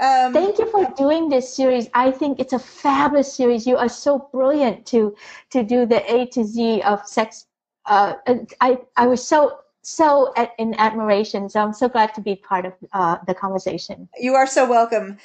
Um, 0.01 0.33
Thank 0.33 0.59
you 0.59 0.71
for 0.71 0.93
doing 0.97 1.29
this 1.29 1.55
series. 1.55 1.89
I 1.95 2.11
think 2.11 2.41
it's 2.41 2.53
a 2.53 2.59
fabulous 2.59 3.33
series. 3.33 3.67
You 3.67 3.77
are 3.77 3.89
so 3.89 4.29
brilliant 4.33 4.87
to 4.87 5.15
to 5.51 5.63
do 5.63 5.87
the 5.87 6.03
A 6.13 6.27
to 6.27 6.45
Z 6.45 6.83
of 6.83 7.07
sex. 7.07 7.47
Uh, 7.87 8.15
I 8.61 8.79
I 8.97 9.07
was 9.07 9.27
so 9.27 9.59
so 9.83 10.33
in 10.59 10.75
admiration. 10.79 11.49
So 11.49 11.61
I'm 11.61 11.73
so 11.73 11.89
glad 11.89 12.15
to 12.15 12.21
be 12.21 12.37
part 12.37 12.67
of 12.67 12.73
uh, 12.93 13.19
the 13.27 13.35
conversation. 13.35 14.09
You 14.19 14.35
are 14.35 14.47
so 14.47 14.69
welcome. 14.69 15.19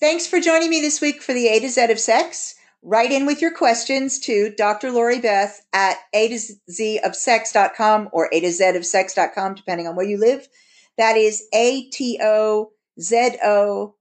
Thanks 0.00 0.26
for 0.26 0.40
joining 0.40 0.70
me 0.70 0.80
this 0.80 1.00
week 1.00 1.22
for 1.22 1.32
the 1.32 1.46
A 1.48 1.60
to 1.60 1.68
Z 1.68 1.90
of 1.90 2.00
sex. 2.00 2.54
Write 2.82 3.12
in 3.12 3.26
with 3.26 3.42
your 3.42 3.54
questions 3.54 4.18
to 4.20 4.54
Dr. 4.56 4.90
Lori 4.90 5.20
Beth 5.20 5.60
at 5.72 5.98
A 6.14 6.28
to 6.28 6.38
Z 6.70 7.00
of 7.04 7.14
sex.com 7.14 8.08
or 8.12 8.30
A 8.32 8.40
to 8.40 8.50
Z 8.50 8.76
of 8.76 8.86
sex.com, 8.86 9.54
depending 9.54 9.86
on 9.86 9.96
where 9.96 10.06
you 10.06 10.18
live. 10.18 10.48
That 10.96 11.16
is 11.16 11.44
A 11.52 11.88
T 11.90 12.18
O 12.22 12.70
Z-O-F-S-E-X 13.00 13.96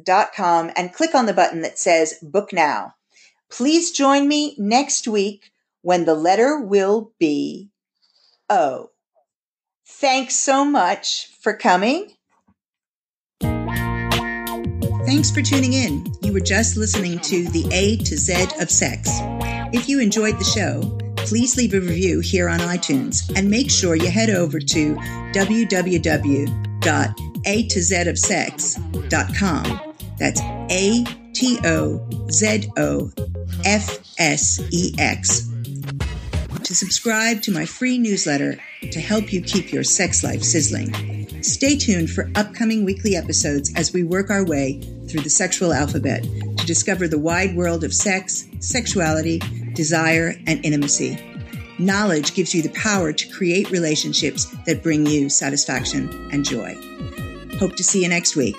dot 0.02 0.34
com 0.34 0.72
and 0.76 0.94
click 0.94 1.14
on 1.14 1.26
the 1.28 1.34
button 1.34 1.62
that 1.62 1.78
says 1.78 2.16
book 2.22 2.52
now. 2.52 2.96
Please 3.50 3.92
join 3.92 4.28
me 4.28 4.56
next 4.58 5.08
week 5.08 5.52
when 5.82 6.06
the 6.06 6.16
letter 6.16 6.60
will 6.60 7.12
be 7.20 7.70
O. 8.50 8.90
Thanks 9.86 10.36
so 10.36 10.66
much 10.66 11.30
for 11.40 11.56
coming. 11.56 12.14
Thanks 15.06 15.32
for 15.32 15.42
tuning 15.42 15.74
in. 15.74 16.06
You 16.22 16.34
were 16.34 16.40
just 16.40 16.78
listening 16.78 17.20
to 17.20 17.46
the 17.50 17.68
A 17.72 17.98
to 17.98 18.18
Z 18.18 18.48
of 18.60 18.70
Sex. 18.70 19.10
If 19.74 19.90
you 19.90 20.00
enjoyed 20.00 20.40
the 20.40 20.44
show, 20.44 20.98
please 21.26 21.58
leave 21.58 21.74
a 21.74 21.80
review 21.80 22.20
here 22.20 22.50
on 22.50 22.60
iTunes 22.60 23.32
and 23.38 23.50
make 23.50 23.70
sure 23.70 23.96
you 23.96 24.10
head 24.10 24.30
over 24.30 24.60
to 24.60 24.96
www 25.34 26.64
a 27.46 27.64
to 27.68 27.82
z 27.82 28.08
of 28.08 28.18
sex.com. 28.18 29.80
That's 30.20 30.42
A 30.42 31.04
T 31.34 31.60
O 31.66 32.28
Z 32.30 32.70
O 32.78 33.12
F 33.66 34.00
S 34.18 34.62
E 34.72 34.94
X. 34.98 35.50
Subscribe 36.74 37.44
to 37.44 37.52
my 37.52 37.68
free 37.68 38.00
newsletter 38.00 38.58
to 38.92 39.00
help 39.00 39.32
you 39.32 39.42
keep 39.42 39.72
your 39.72 39.84
sex 39.84 40.24
life 40.24 40.42
sizzling. 40.42 41.44
Stay 41.44 41.78
tuned 41.78 42.10
for 42.10 42.32
upcoming 42.34 42.84
weekly 42.84 43.16
episodes 43.16 43.72
as 43.76 43.94
we 43.94 44.04
work 44.04 44.32
our 44.32 44.44
way 44.44 44.82
through 45.08 45.22
the 45.22 45.30
sexual 45.30 45.72
alphabet 45.72 46.24
to 46.24 46.66
discover 46.66 47.08
the 47.08 47.20
wide 47.20 47.56
world 47.56 47.84
of 47.84 47.94
sex, 47.94 48.48
sexuality, 48.60 49.40
desire, 49.76 50.34
and 50.48 50.66
intimacy. 50.66 51.20
Knowledge 51.78 52.34
gives 52.34 52.56
you 52.56 52.64
the 52.64 52.70
power 52.70 53.14
to 53.14 53.30
create 53.30 53.70
relationships 53.70 54.46
that 54.66 54.82
bring 54.82 55.06
you 55.06 55.30
satisfaction 55.30 56.10
and 56.32 56.44
joy. 56.44 56.74
Hope 57.60 57.76
to 57.76 57.84
see 57.84 58.02
you 58.02 58.10
next 58.10 58.36
week. 58.36 58.56